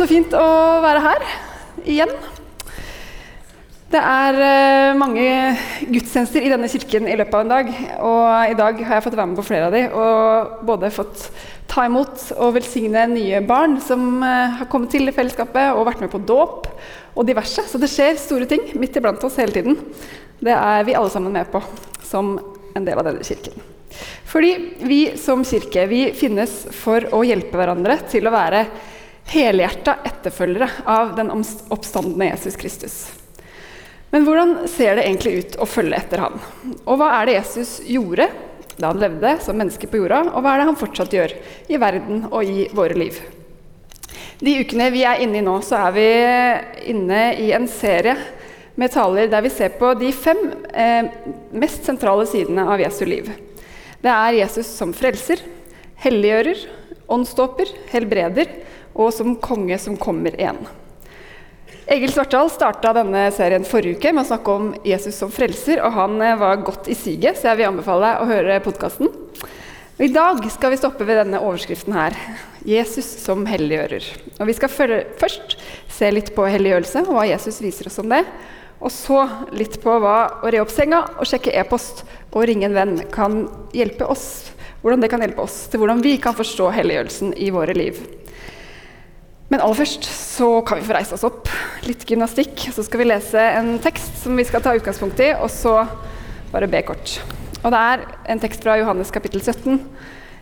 Så 0.00 0.06
fint 0.08 0.32
å 0.32 0.44
være 0.80 1.00
her 1.04 1.24
igjen. 1.84 2.12
Det 3.92 4.00
er 4.00 4.36
eh, 4.40 4.96
mange 4.96 5.24
gudstjenester 5.90 6.40
i 6.40 6.48
denne 6.48 6.70
kirken 6.72 7.04
i 7.04 7.16
løpet 7.20 7.34
av 7.36 7.42
en 7.42 7.50
dag. 7.52 7.72
Og 8.08 8.22
i 8.48 8.54
dag 8.56 8.78
har 8.80 8.94
jeg 8.96 9.04
fått 9.04 9.16
være 9.18 9.28
med 9.28 9.36
på 9.36 9.44
flere 9.44 9.66
av 9.66 9.74
de, 9.76 9.82
og 9.92 10.62
både 10.70 10.88
fått 10.94 11.26
ta 11.68 11.84
imot 11.84 12.30
og 12.38 12.54
velsigne 12.56 13.02
nye 13.10 13.42
barn 13.44 13.76
som 13.84 14.22
eh, 14.24 14.54
har 14.62 14.70
kommet 14.72 14.88
til 14.94 15.04
fellesskapet, 15.12 15.74
og 15.74 15.84
vært 15.90 16.00
med 16.06 16.12
på 16.14 16.22
dåp 16.30 16.70
og 17.12 17.26
diverse. 17.28 17.66
Så 17.68 17.80
det 17.82 17.90
skjer 17.92 18.16
store 18.22 18.48
ting 18.48 18.70
midt 18.80 18.96
iblant 18.96 19.26
oss 19.28 19.36
hele 19.42 19.52
tiden. 19.52 19.76
Det 20.40 20.54
er 20.56 20.86
vi 20.88 20.94
alle 20.96 21.12
sammen 21.12 21.34
med 21.36 21.50
på 21.52 21.60
som 22.08 22.38
en 22.72 22.88
del 22.88 22.96
av 22.96 23.10
denne 23.10 23.26
kirken. 23.28 23.60
Fordi 24.32 24.54
vi 24.80 25.02
som 25.20 25.44
kirke 25.44 25.84
vi 25.92 26.06
finnes 26.16 26.56
for 26.72 27.04
å 27.12 27.20
hjelpe 27.26 27.60
hverandre 27.60 27.98
til 28.08 28.24
å 28.24 28.32
være 28.32 28.64
helhjerta 29.30 29.96
etterfølgere 30.04 30.68
av 30.88 31.16
den 31.16 31.32
oppstandende 31.68 32.30
Jesus 32.32 32.56
Kristus. 32.56 33.00
Men 34.10 34.24
hvordan 34.26 34.56
ser 34.68 34.96
det 34.98 35.06
egentlig 35.06 35.34
ut 35.38 35.58
å 35.62 35.68
følge 35.70 35.98
etter 36.00 36.24
han? 36.24 36.40
Og 36.82 36.96
hva 36.98 37.12
er 37.20 37.28
det 37.28 37.36
Jesus 37.38 37.76
gjorde 37.86 38.26
da 38.80 38.90
han 38.90 39.02
levde 39.02 39.36
som 39.44 39.58
menneske 39.60 39.86
på 39.90 40.00
jorda, 40.00 40.22
og 40.32 40.42
hva 40.42 40.54
er 40.54 40.62
det 40.62 40.70
han 40.70 40.80
fortsatt 40.80 41.14
gjør 41.14 41.34
i 41.70 41.78
verden 41.78 42.24
og 42.30 42.48
i 42.48 42.64
våre 42.74 42.96
liv? 42.96 43.20
De 44.40 44.54
ukene 44.64 44.88
vi 44.90 45.04
er 45.04 45.20
inne 45.20 45.38
i 45.38 45.44
nå, 45.44 45.58
så 45.62 45.82
er 45.84 45.94
vi 45.94 46.06
inne 46.94 47.20
i 47.36 47.50
en 47.52 47.68
serie 47.68 48.16
med 48.80 48.92
taler 48.94 49.28
der 49.28 49.44
vi 49.44 49.52
ser 49.52 49.74
på 49.76 49.92
de 50.00 50.08
fem 50.16 50.40
eh, 50.72 51.10
mest 51.52 51.84
sentrale 51.84 52.24
sidene 52.28 52.64
av 52.72 52.80
Jesu 52.80 53.04
liv. 53.04 53.28
Det 54.00 54.10
er 54.10 54.38
Jesus 54.38 54.70
som 54.72 54.94
frelser, 54.96 55.42
helliggjører, 56.00 56.64
åndsdåper, 57.10 57.74
helbreder 57.92 58.48
og 58.94 59.12
som 59.14 59.36
konge 59.42 59.78
som 59.78 59.98
kommer 60.00 60.36
igjen. 60.38 60.60
Egil 61.90 62.12
Svartdal 62.12 62.50
starta 62.52 62.92
denne 62.94 63.24
serien 63.34 63.64
forrige 63.66 63.98
uke 63.98 64.12
med 64.14 64.22
å 64.22 64.28
snakke 64.28 64.52
om 64.54 64.68
Jesus 64.86 65.16
som 65.18 65.32
frelser, 65.34 65.80
og 65.82 65.96
han 65.96 66.20
eh, 66.22 66.36
var 66.38 66.62
godt 66.62 66.86
i 66.92 66.94
siget, 66.94 67.40
så 67.40 67.50
jeg 67.50 67.58
vil 67.58 67.70
anbefale 67.72 68.12
å 68.20 68.28
høre 68.28 68.60
podkasten. 68.62 69.10
I 70.00 70.08
dag 70.08 70.38
skal 70.54 70.72
vi 70.72 70.78
stoppe 70.80 71.04
ved 71.04 71.18
denne 71.18 71.42
overskriften 71.42 71.92
her. 71.92 72.14
Jesus 72.64 73.08
som 73.20 73.42
helliggjører. 73.48 74.06
Og 74.38 74.46
Vi 74.48 74.54
skal 74.56 74.72
først 75.20 75.58
se 75.92 76.08
litt 76.14 76.30
på 76.36 76.46
helliggjørelse 76.48 77.02
og 77.08 77.18
hva 77.18 77.26
Jesus 77.28 77.60
viser 77.60 77.90
oss 77.90 77.98
om 78.00 78.08
det. 78.08 78.22
Og 78.80 78.88
så 78.94 79.26
litt 79.52 79.76
på 79.82 79.98
hva 80.00 80.40
å 80.40 80.52
re 80.52 80.62
opp 80.62 80.72
senga 80.72 81.02
og 81.18 81.28
sjekke 81.28 81.52
e-post 81.52 82.06
og 82.30 82.46
ringe 82.48 82.70
en 82.70 82.78
venn 82.78 82.96
kan 83.12 83.42
hjelpe 83.76 84.08
oss. 84.08 84.54
Hvordan 84.80 85.04
det 85.04 85.10
kan 85.12 85.20
hjelpe 85.20 85.44
oss 85.44 85.66
til 85.68 85.82
hvordan 85.82 86.00
vi 86.06 86.14
kan 86.22 86.38
forstå 86.38 86.70
helliggjørelsen 86.78 87.36
i 87.36 87.50
våre 87.52 87.76
liv. 87.76 88.00
Men 89.50 89.62
aller 89.64 89.80
først 89.80 90.06
så 90.06 90.48
kan 90.62 90.78
vi 90.78 90.86
få 90.86 90.94
reise 90.94 91.16
oss 91.16 91.26
opp. 91.26 91.48
Litt 91.82 92.04
gymnastikk. 92.06 92.68
Så 92.70 92.84
skal 92.86 93.02
vi 93.02 93.08
lese 93.10 93.42
en 93.58 93.74
tekst 93.82 94.20
som 94.22 94.38
vi 94.38 94.46
skal 94.46 94.62
ta 94.62 94.76
utgangspunkt 94.78 95.18
i, 95.24 95.32
og 95.34 95.50
så 95.50 95.80
bare 96.52 96.70
be 96.70 96.84
kort. 96.86 97.16
Og 97.60 97.74
det 97.74 97.80
er 97.80 98.04
en 98.30 98.40
tekst 98.42 98.62
fra 98.64 98.78
Johannes 98.78 99.10
kapittel 99.12 99.42
17. 99.42 99.80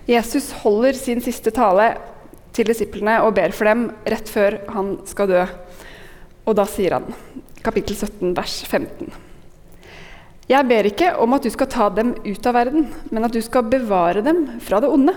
Jesus 0.08 0.50
holder 0.60 0.96
sin 0.96 1.24
siste 1.24 1.52
tale 1.56 1.94
til 2.56 2.68
disiplene 2.68 3.18
og 3.24 3.34
ber 3.36 3.52
for 3.56 3.68
dem 3.68 3.88
rett 4.08 4.28
før 4.28 4.60
han 4.74 4.98
skal 5.08 5.32
dø. 5.32 5.40
Og 6.48 6.56
da 6.56 6.68
sier 6.68 6.98
han, 6.98 7.08
kapittel 7.64 7.96
17, 7.96 8.36
vers 8.36 8.60
15. 8.68 9.08
Jeg 10.48 10.64
ber 10.68 10.88
ikke 10.88 11.10
om 11.20 11.34
at 11.36 11.44
du 11.44 11.50
skal 11.52 11.68
ta 11.68 11.88
dem 11.92 12.14
ut 12.24 12.46
av 12.48 12.56
verden, 12.56 12.86
men 13.12 13.24
at 13.24 13.34
du 13.34 13.40
skal 13.44 13.68
bevare 13.68 14.24
dem 14.24 14.46
fra 14.64 14.80
det 14.84 14.92
onde. 14.92 15.16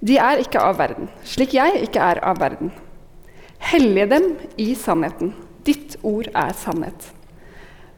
De 0.00 0.16
er 0.16 0.40
ikke 0.40 0.62
av 0.64 0.78
verden, 0.80 1.10
slik 1.28 1.52
jeg 1.58 1.82
ikke 1.84 2.00
er 2.00 2.22
av 2.24 2.40
verden. 2.40 2.72
Hellige 3.70 4.08
dem 4.14 4.28
i 4.56 4.72
sannheten. 4.78 5.34
Ditt 5.66 5.98
ord 6.06 6.30
er 6.32 6.54
sannhet. 6.56 7.10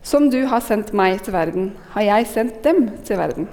Som 0.03 0.27
du 0.33 0.41
har 0.51 0.65
sendt 0.67 0.91
meg 0.99 1.21
til 1.23 1.37
verden, 1.37 1.69
har 1.95 2.09
jeg 2.09 2.31
sendt 2.33 2.59
dem 2.67 2.89
til 3.07 3.21
verden. 3.21 3.47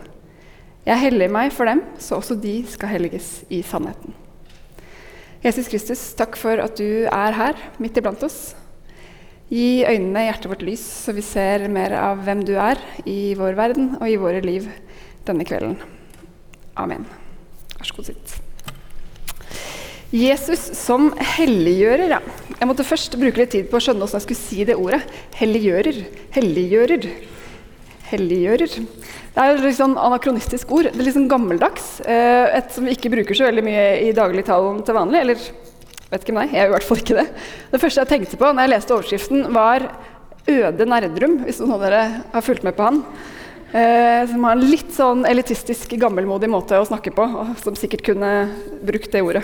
Jeg 0.87 1.03
heller 1.03 1.29
meg 1.29 1.53
for 1.53 1.69
dem, 1.69 1.83
så 2.01 2.17
også 2.17 2.39
de 2.41 2.63
skal 2.65 2.89
helliges 2.95 3.43
i 3.53 3.61
sannheten. 3.61 4.17
Jesus 5.45 5.69
Kristus, 5.69 6.01
takk 6.17 6.33
for 6.39 6.59
at 6.59 6.73
du 6.81 7.05
er 7.05 7.37
her, 7.37 7.61
midt 7.77 8.01
iblant 8.01 8.25
oss. 8.25 8.57
Gi 9.53 9.85
øynene 9.85 10.25
hjertet 10.25 10.49
vårt 10.49 10.65
lys, 10.65 10.81
så 11.05 11.13
vi 11.13 11.23
ser 11.25 11.69
mer 11.69 11.93
av 12.01 12.25
hvem 12.25 12.41
du 12.49 12.55
er 12.57 12.81
i 13.05 13.35
vår 13.37 13.55
verden 13.61 13.95
og 14.01 14.09
i 14.09 14.19
våre 14.19 14.41
liv 14.41 14.67
denne 15.29 15.45
kvelden. 15.45 15.77
Amen. 16.77 17.05
Vær 17.79 17.87
så 17.87 17.95
god, 17.95 18.09
sitt. 18.11 18.37
Jesus 20.09 20.61
som 20.75 21.11
helliggjører. 21.37 22.15
Ja. 22.17 22.19
Jeg 22.57 22.67
måtte 22.67 22.83
først 22.87 23.13
bruke 23.21 23.39
litt 23.39 23.53
tid 23.53 23.69
på 23.69 23.77
å 23.77 23.83
skjønne 23.83 24.03
hvordan 24.03 24.19
jeg 24.19 24.25
skulle 24.25 24.41
si 24.41 24.65
det 24.67 24.75
ordet. 24.75 24.99
Helliggjører. 25.37 25.99
Helliggjører. 26.35 27.07
Helliggjører. 28.09 28.75
Det 29.35 29.45
er 29.45 29.53
et 29.53 29.63
litt 29.63 29.77
sånn 29.77 29.95
anakronistisk 30.01 30.73
ord. 30.75 30.89
Det 30.89 30.97
er 30.97 31.07
litt 31.07 31.15
sånn 31.15 31.29
gammeldags. 31.31 31.87
Eh, 32.03 32.57
et 32.57 32.73
som 32.73 32.89
vi 32.89 32.97
ikke 32.97 33.13
bruker 33.13 33.37
så 33.37 33.47
veldig 33.47 33.63
mye 33.63 33.87
i 34.09 34.13
dagligtalen 34.17 34.81
til 34.83 34.97
vanlig. 34.97 35.23
Eller 35.23 35.47
vet 36.09 36.25
ikke 36.25 36.35
meg, 36.35 36.51
jeg 36.51 36.65
gjør 36.65 36.73
i 36.73 36.75
hvert 36.75 36.89
fall 36.89 37.03
ikke 37.05 37.19
det. 37.21 37.27
Det 37.71 37.83
første 37.85 38.03
jeg 38.03 38.11
tenkte 38.11 38.41
på 38.41 38.49
når 38.49 38.65
jeg 38.65 38.73
leste 38.73 38.95
overskriften, 38.97 39.45
var 39.55 39.91
Øde 40.49 40.87
Nerdrum, 40.89 41.43
hvis 41.45 41.61
noen 41.61 41.75
av 41.77 41.85
dere 41.85 42.01
har 42.33 42.43
fulgt 42.43 42.65
med 42.65 42.75
på 42.75 42.89
han. 42.89 43.03
Eh, 43.69 44.23
som 44.25 44.43
har 44.47 44.55
en 44.55 44.65
litt 44.65 44.89
sånn 44.95 45.27
elitistisk, 45.29 45.91
gammelmodig 46.01 46.47
måte 46.49 46.79
å 46.79 46.87
snakke 46.89 47.11
på, 47.13 47.25
som 47.61 47.75
sikkert 47.77 48.01
kunne 48.07 48.31
brukt 48.81 49.11
det 49.13 49.21
ordet. 49.21 49.43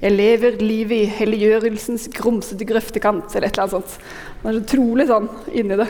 Jeg 0.00 0.14
lever 0.14 0.62
livet 0.62 1.02
i 1.02 1.10
helliggjørelsens 1.18 2.06
grumsete 2.14 2.64
grøftekant, 2.64 3.28
eller 3.34 3.50
et 3.50 3.58
eller 3.58 3.66
annet 3.66 3.74
sånt. 3.76 4.06
Han 4.40 4.50
er 4.50 4.56
så 4.56 4.62
utrolig 4.64 5.06
sånn 5.10 5.28
inni 5.52 5.76
det. 5.76 5.88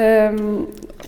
Eh, 0.00 0.38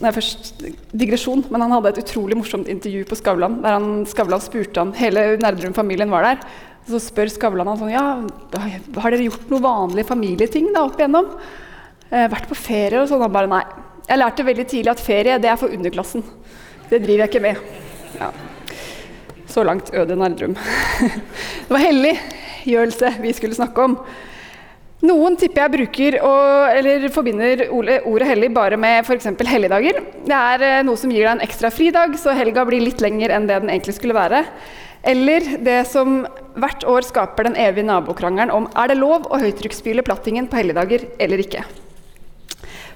nei, 0.05 0.13
først 0.19 0.67
digresjon, 0.93 1.47
men 1.49 1.65
han 1.65 1.73
hadde 1.79 1.95
et 1.95 2.03
utrolig 2.03 2.37
morsomt 2.37 2.69
intervju 2.69 3.07
på 3.09 3.17
Skavlan. 3.23 3.63
Der 3.65 3.79
han, 3.79 3.89
Skavlan 4.11 4.43
spurte 4.45 4.85
han, 4.85 4.93
hele 4.99 5.39
Nerdrum-familien 5.41 6.13
var 6.13 6.29
der. 6.29 6.45
Så 6.91 7.01
spør 7.01 7.31
Skavlan 7.31 7.71
han 7.71 7.79
sånn 7.79 7.95
Ja, 7.95 8.05
har 8.21 9.15
dere 9.15 9.23
gjort 9.23 9.49
noen 9.49 9.65
vanlige 9.65 10.11
familieting 10.11 10.73
da 10.75 10.83
opp 10.89 11.01
igjennom? 11.01 11.31
Eh, 12.11 12.27
vært 12.29 12.51
på 12.51 12.59
ferie 12.59 13.01
og 13.01 13.09
sånn? 13.09 13.23
Han 13.23 13.33
bare 13.33 13.49
nei. 13.49 13.63
Jeg 14.09 14.19
lærte 14.19 14.47
veldig 14.47 14.67
tidlig 14.69 14.93
at 14.93 15.03
ferie 15.03 15.39
det 15.43 15.51
er 15.51 15.61
for 15.61 15.73
underklassen. 15.73 16.25
Det 16.91 17.01
driver 17.05 17.25
jeg 17.25 17.31
ikke 17.31 17.45
med. 17.45 17.63
Ja. 18.19 18.33
Så 19.49 19.65
langt 19.65 19.93
øde 19.95 20.17
Nerdrum. 20.17 20.57
det 21.67 21.71
var 21.73 21.83
helliggjørelse 21.83 23.17
vi 23.23 23.33
skulle 23.37 23.57
snakke 23.57 23.85
om. 23.85 23.97
Noen 25.03 25.35
tipper 25.35 25.65
jeg 25.65 25.73
bruker 25.73 26.17
og, 26.23 26.77
eller 26.79 27.09
forbinder 27.11 27.65
ordet 27.75 28.29
hellig 28.29 28.53
bare 28.55 28.79
med 28.79 29.03
f.eks. 29.03 29.27
helligdager. 29.51 29.99
Det 30.29 30.39
er 30.39 30.63
eh, 30.69 30.85
noe 30.87 31.01
som 31.01 31.11
gir 31.11 31.27
deg 31.27 31.33
en 31.33 31.43
ekstra 31.43 31.73
fridag, 31.75 32.15
så 32.23 32.37
helga 32.39 32.63
blir 32.69 32.85
litt 32.85 33.03
lenger 33.03 33.35
enn 33.35 33.49
det 33.51 33.59
den 33.65 33.73
egentlig 33.73 33.97
skulle 33.99 34.15
være. 34.15 34.45
Eller 35.03 35.57
det 35.67 35.81
som 35.91 36.21
hvert 36.55 36.87
år 36.87 37.03
skaper 37.03 37.49
den 37.49 37.59
evige 37.59 37.89
nabokrangelen 37.89 38.55
om 38.55 38.69
er 38.79 38.93
det 38.93 39.01
lov 39.01 39.27
å 39.27 39.43
høytrykksspyle 39.43 40.07
plattingen 40.07 40.47
på 40.47 40.61
helligdager 40.61 41.09
eller 41.19 41.43
ikke. 41.43 41.67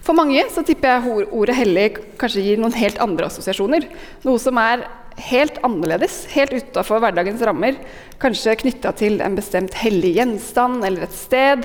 For 0.06 0.14
mange 0.14 0.44
så 0.54 0.62
tipper 0.62 0.92
jeg 0.92 1.26
ordet 1.34 1.56
hellig 1.58 1.86
kanskje 2.20 2.44
gir 2.44 2.60
noen 2.62 2.74
helt 2.78 3.00
andre 3.02 3.26
assosiasjoner. 3.26 3.88
Noe 4.22 4.38
som 4.38 4.58
er 4.62 4.84
helt 5.26 5.56
annerledes, 5.66 6.20
helt 6.30 6.52
utafor 6.54 7.00
hverdagens 7.02 7.42
rammer. 7.48 7.74
Kanskje 8.22 8.54
knytta 8.60 8.92
til 9.00 9.18
en 9.24 9.34
bestemt 9.34 9.74
hellig 9.80 10.12
gjenstand 10.18 10.86
eller 10.86 11.08
et 11.08 11.16
sted. 11.16 11.64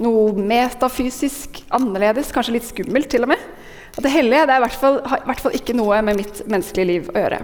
Noe 0.00 0.32
metafysisk 0.38 1.60
annerledes, 1.74 2.32
kanskje 2.32 2.56
litt 2.56 2.68
skummelt 2.70 3.10
til 3.12 3.26
og 3.26 3.34
med. 3.34 3.42
At 3.92 4.06
det 4.06 4.14
hellige 4.14 4.46
det 4.48 4.54
er 4.54 4.62
i 4.62 4.64
hvert, 4.64 4.78
fall, 4.80 5.02
har 5.04 5.20
i 5.20 5.28
hvert 5.28 5.42
fall 5.44 5.58
ikke 5.58 5.76
noe 5.76 5.98
med 6.06 6.22
mitt 6.22 6.40
menneskelige 6.46 6.88
liv 6.88 7.10
å 7.12 7.18
gjøre. 7.18 7.42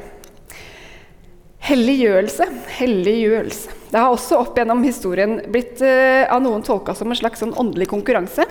Helliggjørelse, 1.69 2.47
helliggjørelse. 2.79 3.75
Det 3.91 4.01
har 4.01 4.15
også 4.15 4.39
opp 4.41 4.57
gjennom 4.57 4.81
historien 4.87 5.37
blitt 5.53 5.83
uh, 5.85 6.25
av 6.33 6.41
noen 6.45 6.65
tolka 6.65 6.95
som 6.97 7.13
en 7.13 7.19
slags 7.19 7.43
sånn 7.45 7.53
åndelig 7.61 7.91
konkurranse. 7.93 8.47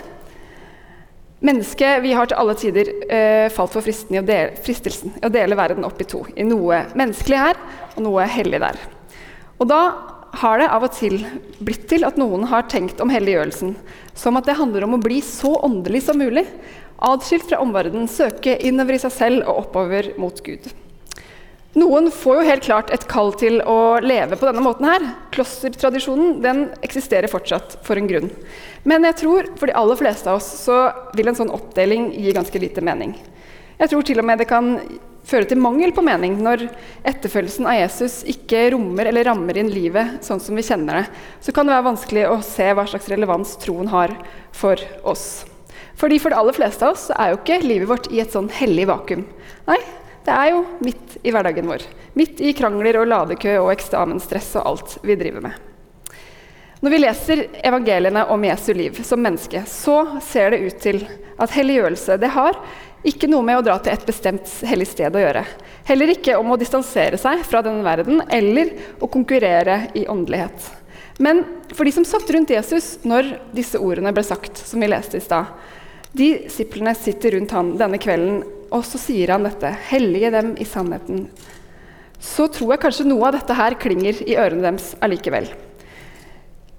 Mennesket 1.38 2.02
vi 2.02 2.12
har 2.18 2.26
til 2.26 2.38
alle 2.40 2.54
tider 2.58 2.88
eh, 3.06 3.46
falt 3.54 3.76
for 3.76 3.86
i 3.86 4.22
dele, 4.26 4.56
fristelsen 4.64 5.14
i 5.20 5.26
å 5.26 5.30
dele 5.30 5.58
verden 5.58 5.86
opp 5.86 6.00
i 6.02 6.06
to. 6.08 6.24
I 6.34 6.46
noe 6.46 6.82
menneskelig 6.98 7.38
her 7.38 7.60
og 7.94 8.00
noe 8.08 8.26
hellig 8.26 8.58
der. 8.64 8.80
Og 9.62 9.70
da 9.70 9.82
har 10.42 10.58
det 10.58 10.68
av 10.74 10.84
og 10.86 10.92
til 10.96 11.20
blitt 11.62 11.86
til 11.90 12.04
at 12.06 12.18
noen 12.18 12.48
har 12.50 12.66
tenkt 12.70 13.00
om 13.00 13.10
helliggjørelsen 13.10 13.76
som 14.18 14.38
at 14.38 14.50
det 14.50 14.58
handler 14.58 14.84
om 14.86 14.98
å 14.98 15.02
bli 15.02 15.20
så 15.24 15.54
åndelig 15.62 16.04
som 16.08 16.18
mulig, 16.18 16.44
adskilt 16.98 17.46
fra 17.46 17.62
omverdenen, 17.62 18.10
søke 18.10 18.58
innover 18.66 18.98
i 18.98 19.02
seg 19.06 19.14
selv 19.14 19.46
og 19.46 19.62
oppover 19.62 20.12
mot 20.18 20.42
Gud. 20.42 20.66
Noen 21.76 22.08
får 22.10 22.38
jo 22.38 22.46
helt 22.48 22.64
klart 22.64 22.90
et 22.94 23.04
kall 23.10 23.34
til 23.36 23.58
å 23.68 23.98
leve 24.00 24.38
på 24.40 24.46
denne 24.48 24.62
måten 24.64 24.86
her. 24.88 25.02
Klostertradisjonen 25.34 26.38
den 26.40 26.62
eksisterer 26.86 27.28
fortsatt 27.28 27.76
for 27.84 28.00
en 28.00 28.08
grunn. 28.08 28.30
Men 28.88 29.04
jeg 29.04 29.18
tror 29.20 29.50
for 29.60 29.68
de 29.68 29.76
aller 29.76 29.98
fleste 30.00 30.30
av 30.32 30.40
oss 30.40 30.48
så 30.62 30.78
vil 31.18 31.28
en 31.28 31.36
sånn 31.36 31.52
oppdeling 31.52 32.08
gi 32.16 32.32
ganske 32.32 32.62
lite 32.62 32.84
mening. 32.84 33.12
Jeg 33.78 33.92
tror 33.92 34.06
til 34.08 34.22
og 34.22 34.26
med 34.30 34.40
det 34.40 34.48
kan 34.48 34.72
føre 35.28 35.44
til 35.50 35.60
mangel 35.60 35.92
på 35.92 36.02
mening 36.06 36.38
når 36.40 36.64
etterfølgelsen 37.06 37.68
av 37.68 37.76
Jesus 37.82 38.22
ikke 38.32 38.70
rommer 38.72 39.10
eller 39.10 39.28
rammer 39.28 39.60
inn 39.60 39.68
livet 39.68 40.24
sånn 40.24 40.40
som 40.40 40.56
vi 40.56 40.64
kjenner 40.64 41.02
det, 41.02 41.20
så 41.44 41.52
kan 41.52 41.68
det 41.68 41.76
være 41.76 41.90
vanskelig 41.90 42.24
å 42.30 42.40
se 42.46 42.70
hva 42.72 42.86
slags 42.88 43.10
relevans 43.12 43.52
troen 43.60 43.92
har 43.92 44.16
for 44.56 44.80
oss. 45.04 45.44
Fordi 45.98 46.16
For 46.22 46.30
de 46.32 46.38
aller 46.38 46.54
fleste 46.56 46.86
av 46.86 46.96
oss 46.96 47.08
er 47.10 47.32
jo 47.32 47.40
ikke 47.42 47.60
livet 47.60 47.90
vårt 47.90 48.08
i 48.14 48.22
et 48.22 48.32
sånn 48.32 48.48
hellig 48.54 48.86
vakuum. 48.88 49.26
Nei, 49.66 49.80
det 50.28 50.34
er 50.34 50.50
jo 50.52 50.64
midt 50.84 51.16
i 51.24 51.32
hverdagen 51.32 51.68
vår. 51.70 51.84
Midt 52.18 52.42
i 52.44 52.52
krangler 52.56 53.00
og 53.00 53.08
ladekø 53.08 53.54
og 53.62 53.72
eksamensstress 53.72 54.52
og 54.60 54.66
alt 54.72 54.96
vi 55.06 55.16
driver 55.16 55.46
med. 55.46 55.64
Når 56.84 56.94
vi 56.94 56.98
leser 57.00 57.40
evangeliene 57.66 58.26
om 58.30 58.44
Jesu 58.46 58.68
liv 58.76 59.00
som 59.02 59.22
menneske, 59.24 59.64
så 59.66 60.20
ser 60.22 60.52
det 60.52 60.60
ut 60.62 60.76
til 60.82 61.00
at 61.40 61.54
helliggjørelse 61.56 62.18
det 62.20 62.30
har 62.36 62.60
ikke 63.08 63.30
noe 63.30 63.46
med 63.46 63.58
å 63.58 63.64
dra 63.64 63.78
til 63.82 63.94
et 63.94 64.06
bestemt 64.06 64.52
hellig 64.68 64.90
sted 64.90 65.16
å 65.16 65.22
gjøre. 65.22 65.42
Heller 65.88 66.12
ikke 66.12 66.36
om 66.38 66.52
å 66.52 66.60
distansere 66.60 67.18
seg 67.18 67.42
fra 67.48 67.62
denne 67.64 67.86
verden 67.86 68.20
eller 68.28 68.74
å 69.00 69.10
konkurrere 69.10 69.88
i 69.98 70.04
åndelighet. 70.10 70.68
Men 71.18 71.42
for 71.72 71.88
de 71.88 71.94
som 71.96 72.06
satt 72.06 72.30
rundt 72.30 72.52
Jesus 72.54 72.98
når 73.06 73.32
disse 73.56 73.80
ordene 73.82 74.12
ble 74.14 74.22
sagt, 74.26 74.60
som 74.60 74.82
vi 74.82 74.90
leste 74.90 75.18
i 75.18 75.24
stad, 75.24 75.50
Disiplene 76.16 76.94
sitter 76.96 77.36
rundt 77.36 77.52
han 77.52 77.74
denne 77.78 77.98
kvelden, 78.00 78.40
og 78.74 78.84
så 78.86 79.00
sier 79.00 79.32
han 79.34 79.46
dette. 79.46 79.70
Hellige 79.90 80.32
dem 80.34 80.52
i 80.60 80.66
sannheten. 80.68 81.26
Så 82.18 82.48
tror 82.52 82.74
jeg 82.74 82.82
kanskje 82.82 83.06
noe 83.08 83.28
av 83.28 83.38
dette 83.38 83.54
her 83.54 83.76
klinger 83.78 84.20
i 84.26 84.36
ørene 84.38 84.64
deres 84.64 84.92
allikevel. 85.04 85.48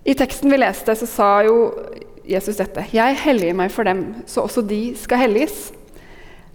I 0.10 0.16
teksten 0.18 0.52
vi 0.52 0.60
leste, 0.60 0.96
så 0.96 1.08
sa 1.08 1.30
jo 1.48 1.58
Jesus 2.30 2.60
dette. 2.60 2.86
Jeg 2.94 3.18
helliger 3.24 3.58
meg 3.58 3.72
for 3.74 3.88
dem, 3.88 4.04
så 4.30 4.46
også 4.46 4.64
de 4.66 4.94
skal 5.00 5.24
helliges. 5.26 5.70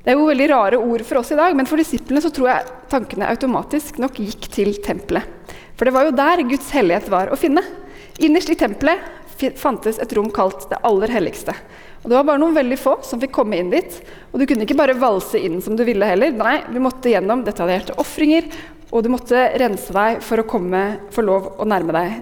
Det 0.04 0.12
er 0.12 0.18
jo 0.18 0.28
veldig 0.28 0.48
rare 0.52 0.78
ord 0.80 1.02
for 1.08 1.22
oss 1.22 1.32
i 1.32 1.38
dag, 1.38 1.54
men 1.56 1.68
for 1.68 1.80
disiplene 1.80 2.20
så 2.20 2.30
tror 2.34 2.50
jeg 2.50 2.72
tankene 2.92 3.30
automatisk 3.32 3.98
nok 4.02 4.20
gikk 4.20 4.50
til 4.52 4.74
tempelet. 4.84 5.24
For 5.74 5.88
det 5.88 5.94
var 5.96 6.06
jo 6.06 6.16
der 6.16 6.44
Guds 6.46 6.68
hellighet 6.76 7.08
var 7.10 7.32
å 7.32 7.38
finne. 7.40 7.64
Innerst 8.22 8.52
i 8.52 8.58
tempelet 8.58 9.00
fantes 9.58 10.00
et 10.02 10.12
rom 10.16 10.30
kalt 10.34 10.68
Det 10.70 10.80
aller 10.86 11.12
helligste. 11.12 11.54
Og 12.04 12.10
Det 12.10 12.16
var 12.18 12.26
bare 12.28 12.40
noen 12.42 12.56
veldig 12.56 12.78
få 12.78 12.98
som 13.06 13.20
fikk 13.22 13.32
komme 13.32 13.58
inn 13.58 13.72
dit. 13.72 13.96
Og 14.32 14.40
du 14.40 14.46
kunne 14.48 14.66
ikke 14.66 14.76
bare 14.76 14.96
valse 14.98 15.40
inn 15.40 15.60
som 15.64 15.76
du 15.76 15.84
ville 15.88 16.08
heller. 16.08 16.34
Nei, 16.36 16.58
du 16.68 16.76
måtte 16.84 17.12
gjennom 17.12 17.44
detaljerte 17.46 17.96
ofringer, 18.00 18.50
og 18.92 19.02
du 19.02 19.10
måtte 19.12 19.48
rense 19.60 19.94
deg 19.94 20.20
for 20.22 20.40
å 20.40 20.46
komme, 20.46 20.84
få 21.14 21.24
lov 21.24 21.54
å 21.58 21.66
nærme 21.66 21.96
deg 21.96 22.20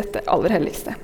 dette 0.00 0.24
aller 0.30 0.56
helligste. 0.56 0.96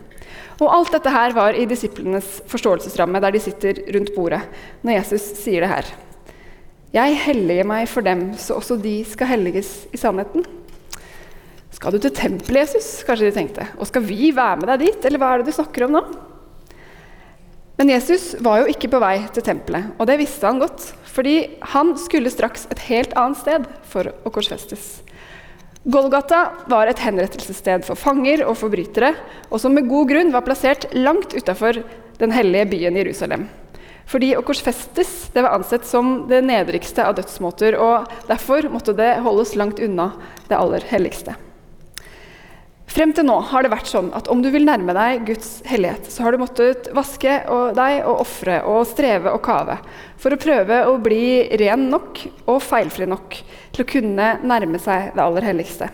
Og 0.57 0.73
alt 0.73 0.95
dette 0.97 1.13
her 1.13 1.35
var 1.37 1.57
i 1.59 1.67
disiplenes 1.69 2.41
forståelsesramme, 2.49 3.21
der 3.21 3.35
de 3.35 3.43
sitter 3.45 3.83
rundt 3.93 4.15
bordet, 4.17 4.41
når 4.81 5.03
Jesus 5.03 5.27
sier 5.43 5.67
det 5.67 5.73
her. 5.75 5.91
Jeg 6.97 7.19
helliger 7.27 7.67
meg 7.69 7.85
for 7.93 8.07
dem, 8.07 8.31
så 8.41 8.57
også 8.57 8.79
de 8.81 9.03
skal 9.05 9.35
helliges 9.35 9.83
i 9.93 10.01
sannheten. 10.01 10.47
Skal 11.77 11.93
du 11.93 12.01
til 12.01 12.15
tempelet, 12.17 12.65
Jesus? 12.65 13.03
kanskje 13.05 13.29
de 13.29 13.37
tenkte. 13.37 13.67
Og 13.77 13.89
skal 13.91 14.05
vi 14.07 14.31
være 14.33 14.63
med 14.63 14.71
deg 14.73 14.87
dit, 14.87 15.03
eller 15.05 15.21
hva 15.21 15.35
er 15.35 15.43
det 15.43 15.51
du 15.51 15.57
snakker 15.59 15.85
om 15.85 15.99
nå? 15.99 16.03
Men 17.77 17.91
Jesus 17.93 18.31
var 18.41 18.63
jo 18.63 18.71
ikke 18.73 18.89
på 18.89 19.01
vei 19.03 19.19
til 19.37 19.45
tempelet, 19.45 19.91
og 20.01 20.09
det 20.09 20.17
visste 20.23 20.49
han 20.49 20.63
godt. 20.63 20.87
Fordi 21.13 21.37
han 21.75 21.93
skulle 22.01 22.33
straks 22.33 22.65
et 22.73 22.81
helt 22.89 23.13
annet 23.21 23.43
sted 23.43 23.69
for 23.93 24.09
å 24.09 24.33
korsfestes. 24.33 24.87
Golgata 25.87 26.41
var 26.73 26.89
et 26.89 27.01
henrettelsessted 27.05 27.85
for 27.87 28.01
fanger 28.01 28.43
og 28.49 28.57
forbrytere, 28.59 29.13
og 29.53 29.61
som 29.61 29.77
med 29.77 29.87
god 29.91 30.09
grunn 30.11 30.33
var 30.35 30.47
plassert 30.49 30.89
langt 30.97 31.37
utafor 31.37 31.83
den 32.19 32.33
hellige 32.33 32.71
byen 32.73 32.97
Jerusalem. 32.99 33.47
Fordi 34.09 34.33
å 34.39 34.45
korsfestes 34.47 35.29
det 35.35 35.45
var 35.45 35.59
ansett 35.59 35.85
som 35.87 36.25
det 36.31 36.41
nedrigste 36.47 37.05
av 37.05 37.19
dødsmåter, 37.21 37.77
og 37.77 38.09
derfor 38.31 38.71
måtte 38.73 38.97
det 38.97 39.19
holdes 39.27 39.53
langt 39.61 39.83
unna 39.83 40.15
det 40.49 40.57
aller 40.57 40.89
helligste. 40.89 41.37
Frem 42.97 43.11
til 43.13 43.27
nå 43.29 43.35
har 43.51 43.61
det 43.61 43.69
vært 43.69 43.91
sånn 43.91 44.07
at 44.17 44.29
om 44.33 44.41
du 44.41 44.47
vil 44.49 44.65
nærme 44.65 44.95
deg 44.97 45.27
Guds 45.29 45.59
hellighet, 45.69 46.07
så 46.09 46.25
har 46.25 46.33
du 46.33 46.41
måttet 46.41 46.87
vaske 46.97 47.35
deg 47.77 47.97
og 48.09 48.23
ofre 48.23 48.55
og 48.65 48.87
streve 48.89 49.35
og 49.37 49.43
kave 49.45 49.75
for 50.17 50.33
å 50.33 50.39
prøve 50.41 50.79
å 50.89 50.95
bli 51.05 51.45
ren 51.61 51.91
nok 51.93 52.23
og 52.49 52.63
feilfri 52.65 53.05
nok 53.11 53.37
til 53.77 53.85
å 53.85 53.89
kunne 53.91 54.31
nærme 54.41 54.81
seg 54.81 55.11
det 55.13 55.25
aller 55.27 55.45
helligste. 55.45 55.91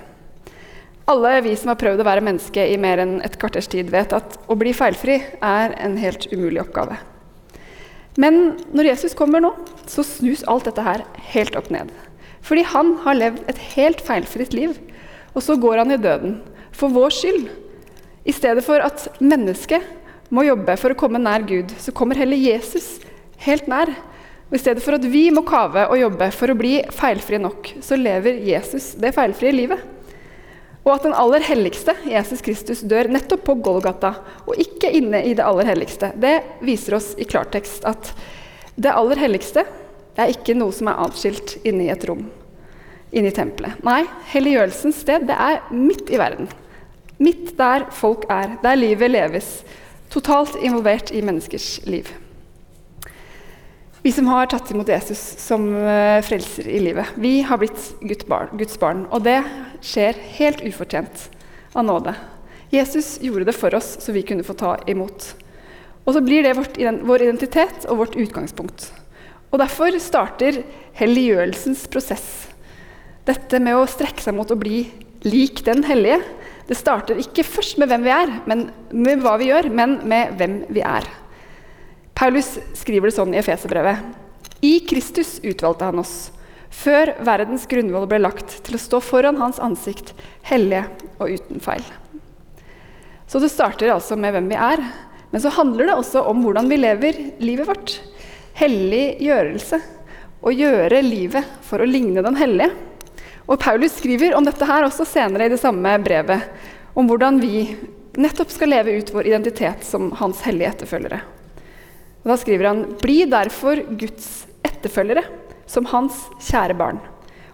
Alle 1.11 1.33
vi 1.43 1.57
som 1.59 1.73
har 1.73 1.81
prøvd 1.83 2.05
å 2.05 2.07
være 2.07 2.23
menneske 2.23 2.69
i 2.71 2.79
mer 2.79 3.03
enn 3.03 3.17
et 3.27 3.35
kvarters 3.35 3.67
tid, 3.75 3.91
vet 3.91 4.15
at 4.15 4.39
å 4.47 4.55
bli 4.63 4.71
feilfri 4.71 5.19
er 5.43 5.75
en 5.83 5.99
helt 5.99 6.29
umulig 6.31 6.63
oppgave. 6.63 7.01
Men 8.15 8.61
når 8.71 8.93
Jesus 8.93 9.19
kommer 9.19 9.43
nå, 9.43 9.51
så 9.91 10.07
snus 10.07 10.47
alt 10.47 10.71
dette 10.71 10.87
her 10.87 11.03
helt 11.35 11.59
opp 11.59 11.67
ned. 11.75 11.91
Fordi 12.47 12.63
han 12.77 12.95
har 13.03 13.19
levd 13.19 13.43
et 13.51 13.59
helt 13.75 14.07
feilfritt 14.07 14.55
liv, 14.55 14.79
og 15.35 15.43
så 15.43 15.59
går 15.59 15.83
han 15.83 15.99
i 15.99 15.99
døden 15.99 16.39
for 16.77 16.93
vår 16.93 17.15
skyld. 17.15 17.51
I 18.25 18.35
stedet 18.35 18.65
for 18.67 18.83
at 18.85 19.09
mennesket 19.23 19.85
må 20.33 20.47
jobbe 20.47 20.77
for 20.81 20.95
å 20.95 20.99
komme 20.99 21.21
nær 21.21 21.45
Gud, 21.47 21.73
så 21.79 21.93
kommer 21.95 22.19
heller 22.19 22.39
Jesus 22.39 22.97
helt 23.45 23.69
nær. 23.71 23.91
Og 24.49 24.57
I 24.57 24.61
stedet 24.61 24.85
for 24.85 24.97
at 24.97 25.05
vi 25.09 25.27
må 25.33 25.45
kave 25.49 25.87
og 25.89 25.99
jobbe 25.99 26.29
for 26.37 26.53
å 26.53 26.57
bli 26.57 26.77
feilfrie 26.93 27.41
nok, 27.41 27.75
så 27.85 27.97
lever 27.97 28.41
Jesus 28.45 28.93
det 29.01 29.15
feilfrie 29.17 29.55
livet. 29.55 29.81
Og 30.83 30.91
at 30.97 31.05
den 31.07 31.15
aller 31.15 31.45
helligste, 31.47 31.95
Jesus 32.11 32.43
Kristus, 32.43 32.83
dør 32.83 33.11
nettopp 33.13 33.45
på 33.47 33.55
Golgata, 33.63 34.17
og 34.45 34.59
ikke 34.59 34.91
inne 34.99 35.23
i 35.23 35.35
det 35.39 35.45
aller 35.47 35.69
helligste, 35.69 36.11
det 36.19 36.41
viser 36.65 36.99
oss 36.99 37.13
i 37.17 37.27
klartekst 37.29 37.87
at 37.89 38.11
det 38.75 38.91
aller 38.91 39.21
helligste 39.21 39.63
det 40.13 40.25
er 40.25 40.33
ikke 40.35 40.57
noe 40.59 40.75
som 40.77 40.91
er 40.91 41.01
atskilt 41.07 41.55
inne 41.65 41.87
i 41.87 41.93
et 41.93 42.03
rom, 42.09 42.27
inne 43.15 43.31
i 43.31 43.37
tempelet. 43.37 43.79
Nei, 43.87 44.03
helliggjørelsens 44.35 44.99
sted 45.05 45.25
det 45.29 45.37
er 45.39 45.63
midt 45.73 46.11
i 46.13 46.21
verden. 46.21 46.51
Midt 47.23 47.55
der 47.59 47.87
folk 47.95 48.27
er, 48.33 48.57
der 48.63 48.79
livet 48.79 49.13
leves. 49.13 49.51
Totalt 50.11 50.57
involvert 50.61 51.13
i 51.15 51.23
menneskers 51.25 51.77
liv. 51.87 52.09
Vi 54.03 54.11
som 54.11 54.27
har 54.33 54.49
tatt 54.51 54.73
imot 54.75 54.89
Jesus 54.91 55.21
som 55.39 55.69
uh, 55.77 56.19
frelser 56.27 56.67
i 56.67 56.81
livet, 56.83 57.13
vi 57.15 57.37
har 57.47 57.61
blitt 57.61 57.93
Guds 58.03 58.27
barn. 58.81 59.05
Og 59.15 59.23
det 59.23 59.39
skjer 59.85 60.19
helt 60.41 60.65
ufortjent 60.67 61.29
av 61.79 61.87
nåde. 61.87 62.17
Jesus 62.73 63.15
gjorde 63.23 63.47
det 63.47 63.55
for 63.55 63.75
oss, 63.79 63.95
så 64.03 64.15
vi 64.17 64.25
kunne 64.27 64.47
få 64.47 64.57
ta 64.59 64.75
imot. 64.91 65.29
Og 66.03 66.17
så 66.17 66.23
blir 66.25 66.43
det 66.43 66.57
vårt, 66.59 66.81
vår 66.81 67.29
identitet 67.29 67.87
og 67.87 68.01
vårt 68.03 68.19
utgangspunkt. 68.19 68.89
Og 69.53 69.61
Derfor 69.61 69.95
starter 70.01 70.63
helliggjørelsens 70.99 71.85
prosess. 71.93 72.27
Dette 73.29 73.61
med 73.63 73.79
å 73.79 73.87
strekke 73.87 74.25
seg 74.25 74.35
mot 74.35 74.51
å 74.51 74.59
bli 74.59 74.87
lik 75.29 75.63
den 75.69 75.85
hellige 75.87 76.19
det 76.73 76.79
starter 76.81 77.21
ikke 77.21 77.45
først 77.45 77.77
med 77.81 77.91
hvem 77.91 78.07
vi 78.07 78.13
er, 78.15 78.31
men 78.49 78.71
med 78.97 79.21
hva 79.21 79.37
vi 79.41 79.51
gjør, 79.51 79.69
men 79.77 79.99
med 80.09 80.39
hvem 80.41 80.63
vi 80.73 80.81
er. 80.81 81.05
Paulus 82.17 82.55
skriver 82.79 83.11
det 83.11 83.17
sånn 83.19 83.35
i 83.35 83.41
Efeserbrevet. 83.43 84.01
I 84.65 84.79
Kristus 84.89 85.37
utvalgte 85.45 85.91
han 85.91 86.01
oss, 86.01 86.31
før 86.73 87.13
verdens 87.27 87.67
grunnvoll 87.69 88.07
ble 88.09 88.23
lagt, 88.23 88.63
til 88.65 88.79
å 88.79 88.81
stå 88.81 89.03
foran 89.05 89.41
hans 89.43 89.61
ansikt, 89.61 90.15
hellige 90.49 90.87
og 91.19 91.35
uten 91.35 91.61
feil. 91.61 91.85
Så 93.29 93.43
det 93.43 93.53
starter 93.53 93.93
altså 93.93 94.17
med 94.17 94.33
hvem 94.33 94.49
vi 94.49 94.57
er, 94.57 94.81
men 95.33 95.45
så 95.45 95.53
handler 95.53 95.91
det 95.91 95.99
også 95.99 96.25
om 96.29 96.41
hvordan 96.45 96.73
vi 96.73 96.81
lever 96.81 97.21
livet 97.43 97.69
vårt. 97.69 97.99
Helliggjørelse. 98.57 99.81
Å 100.43 100.51
gjøre 100.53 101.05
livet 101.05 101.61
for 101.65 101.81
å 101.81 101.89
ligne 101.89 102.25
den 102.25 102.37
hellige. 102.37 102.73
Og 103.49 103.59
Paulus 103.61 103.97
skriver 103.99 104.37
om 104.39 104.47
dette 104.47 104.67
her 104.69 104.87
også 104.87 105.07
senere 105.09 105.49
i 105.49 105.53
det 105.53 105.61
samme 105.61 105.97
brevet, 106.05 106.47
om 106.95 107.09
hvordan 107.09 107.41
vi 107.43 107.67
nettopp 108.21 108.53
skal 108.53 108.71
leve 108.75 108.95
ut 109.01 109.13
vår 109.15 109.31
identitet 109.33 109.87
som 109.87 110.11
hans 110.21 110.43
hellige 110.47 110.75
etterfølgere. 110.75 111.23
Og 112.23 112.31
da 112.31 112.37
skriver 112.39 112.69
han.: 112.71 112.85
Bli 113.03 113.25
derfor 113.27 113.83
Guds 113.99 114.45
etterfølgere, 114.67 115.25
som 115.67 115.89
hans 115.91 116.27
kjære 116.43 116.77
barn, 116.79 117.01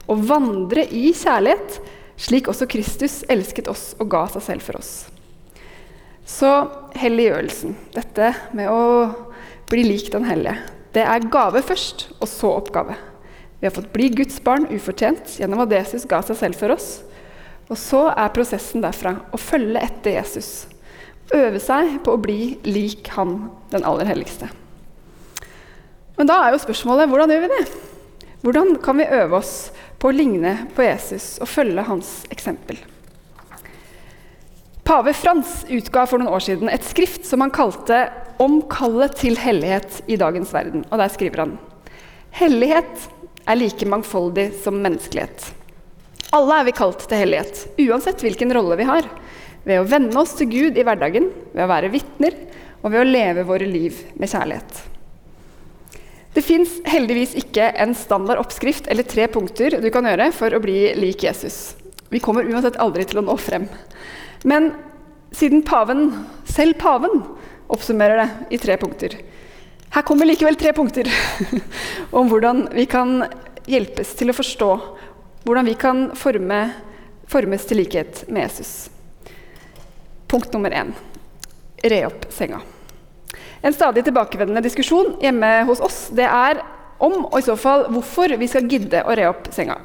og 0.09 0.27
vandre 0.29 0.85
i 0.85 1.13
kjærlighet, 1.17 1.79
slik 2.19 2.49
også 2.51 2.69
Kristus 2.69 3.23
elsket 3.31 3.71
oss 3.71 3.93
og 4.01 4.11
ga 4.13 4.27
seg 4.35 4.45
selv 4.45 4.67
for 4.67 4.81
oss. 4.81 4.93
Så 6.29 6.51
helliggjørelsen, 6.99 7.77
dette 7.95 8.35
med 8.53 8.69
å 8.69 8.81
bli 9.71 9.87
lik 9.87 10.11
den 10.13 10.27
hellige, 10.29 10.59
det 10.93 11.05
er 11.05 11.31
gave 11.33 11.63
først, 11.65 12.09
og 12.19 12.29
så 12.29 12.51
oppgave. 12.59 12.97
Vi 13.61 13.67
har 13.67 13.75
fått 13.75 13.93
bli 13.93 14.09
Guds 14.09 14.39
barn 14.45 14.69
ufortjent 14.71 15.39
gjennom 15.41 15.65
at 15.65 15.73
Jesus 15.75 16.07
ga 16.09 16.21
seg 16.23 16.39
selv 16.39 16.59
for 16.61 16.75
oss. 16.77 16.89
Og 17.69 17.77
så 17.77 18.05
er 18.13 18.33
prosessen 18.33 18.85
derfra 18.85 19.17
å 19.35 19.41
følge 19.41 19.83
etter 19.83 20.15
Jesus. 20.15 20.69
Øve 21.35 21.61
seg 21.61 21.99
på 22.05 22.15
å 22.15 22.21
bli 22.23 22.57
lik 22.65 23.11
Han 23.19 23.51
den 23.73 23.85
aller 23.85 24.09
helligste. 24.09 24.49
Men 26.17 26.31
da 26.31 26.39
er 26.43 26.55
jo 26.55 26.63
spørsmålet 26.63 27.11
hvordan 27.11 27.35
gjør 27.35 27.45
vi 27.45 27.51
det? 27.53 27.65
Hvordan 28.43 28.79
kan 28.83 28.99
vi 28.99 29.11
øve 29.19 29.41
oss 29.43 29.53
på 29.99 30.09
å 30.09 30.15
ligne 30.15 30.55
på 30.75 30.87
Jesus 30.87 31.37
og 31.43 31.51
følge 31.51 31.85
hans 31.91 32.13
eksempel? 32.31 32.79
Pave 34.89 35.13
Frans 35.13 35.67
utga 35.69 36.07
for 36.09 36.23
noen 36.23 36.33
år 36.33 36.47
siden 36.47 36.71
et 36.73 36.87
skrift 36.87 37.27
som 37.29 37.43
han 37.45 37.53
kalte 37.53 38.09
'Om 38.39 38.63
kallet 38.71 39.17
til 39.19 39.37
hellighet 39.37 40.01
i 40.07 40.17
dagens 40.17 40.53
verden'. 40.55 40.87
Og 40.91 40.99
Der 40.99 41.09
skriver 41.09 41.39
han 41.39 41.59
Hellighet 42.31 43.09
er 43.49 43.59
like 43.59 43.89
mangfoldig 43.89 44.51
som 44.63 44.77
menneskelighet. 44.83 45.49
Alle 46.37 46.61
er 46.61 46.69
vi 46.69 46.77
kalt 46.77 47.07
til 47.09 47.23
hellighet, 47.23 47.63
uansett 47.89 48.21
hvilken 48.25 48.53
rolle 48.53 48.77
vi 48.77 48.87
har. 48.89 49.09
Ved 49.65 49.81
å 49.81 49.89
venne 49.89 50.21
oss 50.21 50.35
til 50.37 50.51
Gud 50.53 50.77
i 50.77 50.85
hverdagen, 50.85 51.31
ved 51.55 51.65
å 51.65 51.71
være 51.71 51.93
vitner 51.93 52.37
og 52.83 52.93
ved 52.93 53.01
å 53.01 53.09
leve 53.09 53.47
våre 53.49 53.69
liv 53.69 53.97
med 54.21 54.31
kjærlighet. 54.31 54.83
Det 56.37 56.45
fins 56.45 56.77
heldigvis 56.87 57.33
ikke 57.41 57.71
en 57.83 57.97
standard 57.97 58.39
oppskrift 58.43 58.87
eller 58.93 59.07
tre 59.09 59.25
punkter 59.33 59.79
du 59.83 59.89
kan 59.91 60.07
gjøre 60.07 60.29
for 60.37 60.55
å 60.55 60.61
bli 60.63 60.93
lik 61.01 61.25
Jesus. 61.25 61.73
Vi 62.13 62.21
kommer 62.23 62.47
uansett 62.47 62.79
aldri 62.81 63.07
til 63.09 63.21
å 63.21 63.25
nå 63.25 63.35
frem. 63.41 63.65
Men 64.45 64.71
siden 65.35 65.65
paven, 65.67 66.13
selv 66.49 66.79
paven, 66.81 67.25
oppsummerer 67.73 68.21
det 68.21 68.55
i 68.55 68.61
tre 68.61 68.77
punkter 68.81 69.17
Her 69.91 70.03
kommer 70.03 70.29
likevel 70.29 70.57
tre 70.57 70.73
punkter 70.77 71.09
om 72.19 72.29
hvordan 72.29 72.69
vi 72.77 72.85
kan 72.91 73.23
hjelpes 73.69 74.15
til 74.19 74.33
å 74.33 74.37
forstå 74.37 74.71
hvordan 75.49 75.69
vi 75.69 75.77
kan 75.81 76.09
forme, 76.19 76.61
formes 77.29 77.65
til 77.69 77.81
likhet 77.81 78.25
med 78.29 78.45
Jesus. 78.49 78.73
Punkt 80.29 80.53
nummer 80.53 80.75
én 80.77 80.93
re 81.89 82.03
opp 82.09 82.27
senga. 82.35 82.61
En 83.63 83.75
stadig 83.75 84.05
tilbakevendende 84.07 84.63
diskusjon 84.65 85.17
hjemme 85.23 85.51
hos 85.69 85.81
oss 85.85 85.99
det 86.15 86.27
er 86.27 86.61
om, 86.99 87.25
og 87.25 87.39
i 87.39 87.47
så 87.47 87.55
fall 87.59 87.87
hvorfor, 87.93 88.35
vi 88.39 88.49
skal 88.51 88.67
gidde 88.71 89.05
å 89.07 89.15
re 89.17 89.29
opp 89.31 89.49
senga. 89.55 89.79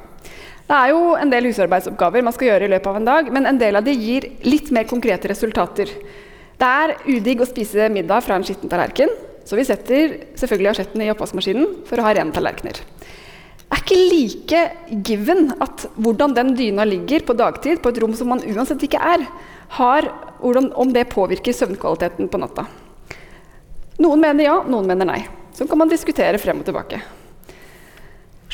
Det 0.64 0.76
er 0.76 0.92
jo 0.94 1.12
en 1.20 1.30
del 1.30 1.48
husarbeidsoppgaver 1.50 2.24
man 2.24 2.34
skal 2.34 2.48
gjøre 2.52 2.66
i 2.66 2.72
løpet 2.72 2.90
av 2.90 2.98
en 2.98 3.08
dag, 3.08 3.30
men 3.32 3.46
en 3.46 3.60
del 3.60 3.76
av 3.78 3.84
de 3.86 3.94
gir 3.94 4.26
litt 4.46 4.70
mer 4.74 4.88
konkrete 4.88 5.28
resultater. 5.30 5.90
Det 6.58 6.70
er 6.84 6.94
udigg 7.04 7.42
å 7.42 7.48
spise 7.48 7.90
middag 7.92 8.24
fra 8.24 8.38
en 8.38 8.46
skitten 8.46 8.72
tallerken, 8.72 9.12
så 9.44 9.58
vi 9.58 9.66
setter 9.68 10.18
selvfølgelig 10.40 10.72
asjetten 10.72 11.04
i 11.04 11.10
oppvaskmaskinen 11.12 11.84
for 11.88 12.00
å 12.00 12.06
ha 12.06 12.14
rene 12.16 12.34
tallerkener 12.34 12.80
er 13.74 13.82
ikke 13.82 13.98
like 13.98 14.62
given 15.06 15.52
at 15.62 15.86
hvordan 15.96 16.34
den 16.36 16.54
dyna 16.58 16.86
ligger 16.86 17.24
på 17.26 17.36
dagtid 17.38 17.82
på 17.82 17.90
et 17.90 18.00
rom 18.02 18.14
som 18.16 18.30
man 18.30 18.44
uansett 18.44 18.82
ikke 18.86 19.00
er, 19.00 19.26
har, 19.78 20.08
om 20.40 20.92
det 20.94 21.08
påvirker 21.10 21.56
søvnkvaliteten 21.56 22.30
på 22.30 22.40
natta. 22.40 22.66
Noen 24.02 24.22
mener 24.22 24.46
ja, 24.46 24.56
noen 24.68 24.88
mener 24.90 25.08
nei. 25.08 25.20
Sånn 25.54 25.70
kan 25.70 25.78
man 25.80 25.90
diskutere 25.90 26.40
frem 26.42 26.60
og 26.60 26.66
tilbake. 26.66 27.00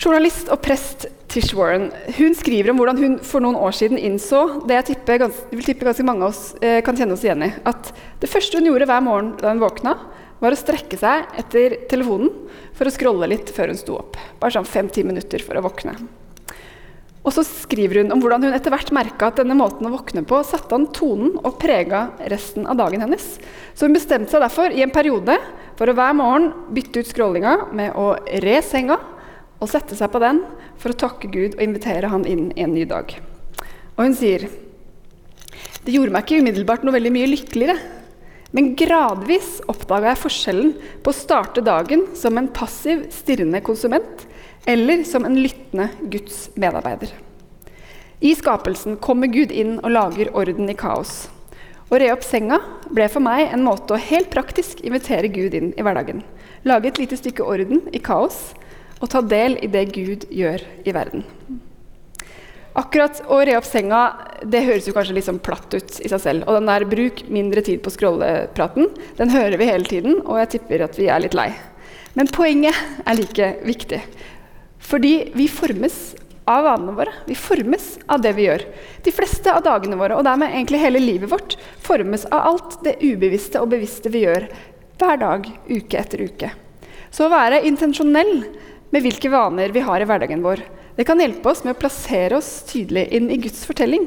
Journalist 0.00 0.48
og 0.52 0.60
prest 0.64 1.08
Tish 1.30 1.54
Warren 1.56 1.90
hun 2.16 2.34
skriver 2.34 2.72
om 2.72 2.80
hvordan 2.80 3.00
hun 3.00 3.18
for 3.26 3.44
noen 3.44 3.58
år 3.60 3.74
siden 3.76 4.00
innså 4.00 4.64
det 4.68 4.78
jeg 4.78 4.86
tipper, 4.92 5.26
vil 5.52 5.66
tippe 5.66 5.86
ganske 5.86 6.06
mange 6.06 6.24
av 6.24 6.32
oss 6.32 6.54
eh, 6.64 6.80
kan 6.84 6.96
kjenne 6.96 7.16
oss 7.16 7.24
igjen 7.26 7.44
i. 7.46 7.50
At 7.68 7.92
det 8.22 8.30
første 8.30 8.58
hun 8.58 8.70
gjorde 8.70 8.88
hver 8.88 9.04
morgen 9.04 9.34
da 9.40 9.52
hun 9.52 9.62
våkna, 9.62 9.94
var 10.40 10.56
å 10.56 10.58
strekke 10.58 10.98
seg 10.98 11.36
etter 11.40 11.82
telefonen 11.90 12.32
for 12.76 12.88
å 12.88 12.94
scrolle 12.94 13.28
litt 13.30 13.52
før 13.54 13.72
hun 13.72 13.80
sto 13.80 13.98
opp. 14.00 14.16
Bare 14.40 14.56
sånn 14.56 14.68
fem-ti 14.68 15.04
minutter 15.06 15.44
for 15.44 15.60
å 15.60 15.64
våkne. 15.68 15.94
Og 17.20 17.34
så 17.36 17.44
skriver 17.44 18.00
hun 18.00 18.14
om 18.14 18.20
hvordan 18.22 18.46
hun 18.46 18.56
etter 18.56 18.72
hvert 18.72 18.92
merka 18.96 19.28
at 19.28 19.42
denne 19.42 19.56
måten 19.58 19.84
å 19.84 19.92
våkne 19.92 20.22
på 20.24 20.38
satte 20.48 20.72
an 20.72 20.88
tonen 20.96 21.34
og 21.36 21.58
prega 21.60 22.06
resten 22.32 22.64
av 22.64 22.78
dagen 22.80 23.04
hennes. 23.04 23.34
Så 23.76 23.84
hun 23.84 23.96
bestemte 23.96 24.32
seg 24.32 24.40
derfor 24.40 24.72
i 24.72 24.80
en 24.84 24.94
periode 24.94 25.36
for 25.76 25.90
å 25.90 25.96
hver 25.96 26.16
morgen 26.16 26.48
bytte 26.72 27.02
ut 27.02 27.10
scrollinga 27.12 27.54
med 27.76 27.92
å 28.00 28.14
re 28.40 28.56
senga 28.64 28.96
og 29.60 29.68
sette 29.68 29.98
seg 29.98 30.08
på 30.12 30.22
den 30.22 30.40
for 30.80 30.94
å 30.94 31.00
takke 31.04 31.28
Gud 31.28 31.58
og 31.58 31.64
invitere 31.64 32.08
han 32.08 32.24
inn 32.24 32.48
i 32.56 32.64
en 32.64 32.72
ny 32.72 32.86
dag. 32.88 33.12
Og 33.98 34.06
hun 34.06 34.16
sier 34.16 34.48
det 35.84 35.92
gjorde 35.92 36.12
meg 36.12 36.24
ikke 36.24 36.40
umiddelbart 36.40 36.84
noe 36.84 36.96
veldig 36.96 37.12
mye 37.12 37.28
lykkeligere 37.28 37.99
men 38.56 38.74
gradvis 38.78 39.60
oppdaga 39.70 40.12
jeg 40.12 40.22
forskjellen 40.24 40.72
på 41.04 41.12
å 41.12 41.16
starte 41.16 41.62
dagen 41.64 42.08
som 42.18 42.38
en 42.38 42.50
passiv, 42.50 43.06
stirrende 43.14 43.62
konsument 43.62 44.26
eller 44.68 45.04
som 45.08 45.24
en 45.26 45.38
lyttende 45.38 45.88
Guds 46.12 46.48
medarbeider. 46.58 47.12
I 48.20 48.34
skapelsen 48.36 48.98
kommer 49.00 49.30
Gud 49.32 49.52
inn 49.54 49.78
og 49.78 49.94
lager 49.94 50.32
orden 50.36 50.68
i 50.68 50.76
kaos. 50.76 51.30
Å 51.90 51.98
re 51.98 52.10
opp 52.12 52.26
senga 52.26 52.60
ble 52.90 53.06
for 53.10 53.24
meg 53.24 53.48
en 53.48 53.64
måte 53.66 53.96
å 53.96 54.02
helt 54.10 54.28
praktisk 54.34 54.82
invitere 54.86 55.30
Gud 55.32 55.56
inn 55.56 55.72
i 55.72 55.86
hverdagen. 55.86 56.20
Lage 56.68 56.90
et 56.90 57.00
lite 57.00 57.18
stykke 57.18 57.46
orden 57.46 57.86
i 57.94 58.02
kaos 58.02 58.52
og 59.00 59.08
ta 59.14 59.24
del 59.24 59.56
i 59.64 59.70
det 59.72 59.88
Gud 59.94 60.28
gjør 60.28 60.66
i 60.84 60.94
verden. 60.94 61.24
Akkurat 62.78 63.18
å 63.26 63.40
re 63.42 63.56
opp 63.58 63.66
senga 63.66 64.00
det 64.46 64.62
høres 64.62 64.86
jo 64.86 64.94
kanskje 64.94 65.16
litt 65.16 65.26
sånn 65.26 65.40
platt 65.42 65.72
ut 65.74 65.96
i 65.98 66.10
seg 66.10 66.22
selv. 66.22 66.46
Og 66.46 66.60
den 66.60 66.70
der 66.70 66.86
'bruk 66.86 67.24
mindre 67.28 67.64
tid 67.66 67.82
på 67.82 67.90
scrollepraten' 67.90 68.92
den 69.18 69.34
hører 69.34 69.58
vi 69.58 69.66
hele 69.66 69.84
tiden, 69.84 70.20
og 70.22 70.38
jeg 70.38 70.50
tipper 70.54 70.84
at 70.86 70.98
vi 70.98 71.08
er 71.10 71.20
litt 71.20 71.34
lei. 71.34 71.50
Men 72.14 72.30
poenget 72.30 72.74
er 73.06 73.18
like 73.18 73.56
viktig. 73.66 74.00
Fordi 74.78 75.32
vi 75.34 75.48
formes 75.48 76.14
av 76.50 76.64
vanene 76.64 76.94
våre. 76.96 77.12
Vi 77.26 77.34
formes 77.34 77.98
av 78.08 78.22
det 78.22 78.32
vi 78.34 78.46
gjør. 78.48 78.64
De 79.02 79.12
fleste 79.14 79.52
av 79.52 79.62
dagene 79.62 79.98
våre, 79.98 80.16
og 80.16 80.24
dermed 80.26 80.50
egentlig 80.50 80.80
hele 80.82 81.02
livet 81.02 81.30
vårt, 81.30 81.56
formes 81.82 82.24
av 82.30 82.46
alt 82.54 82.80
det 82.86 82.98
ubevisste 83.02 83.60
og 83.60 83.70
bevisste 83.70 84.10
vi 84.10 84.24
gjør 84.24 84.48
hver 85.00 85.20
dag, 85.20 85.46
uke 85.70 85.98
etter 85.98 86.22
uke. 86.26 86.50
Så 87.10 87.26
å 87.26 87.32
være 87.32 87.62
intensjonell 87.66 88.44
med 88.90 89.02
hvilke 89.02 89.30
vaner 89.30 89.72
vi 89.74 89.82
har 89.86 90.02
i 90.02 90.08
hverdagen 90.08 90.42
vår, 90.42 90.62
det 91.00 91.06
kan 91.08 91.20
hjelpe 91.22 91.48
oss 91.48 91.62
med 91.64 91.72
å 91.72 91.80
plassere 91.80 92.36
oss 92.36 92.48
tydelig 92.68 93.06
inn 93.16 93.30
i 93.32 93.38
Guds 93.40 93.62
fortelling 93.64 94.02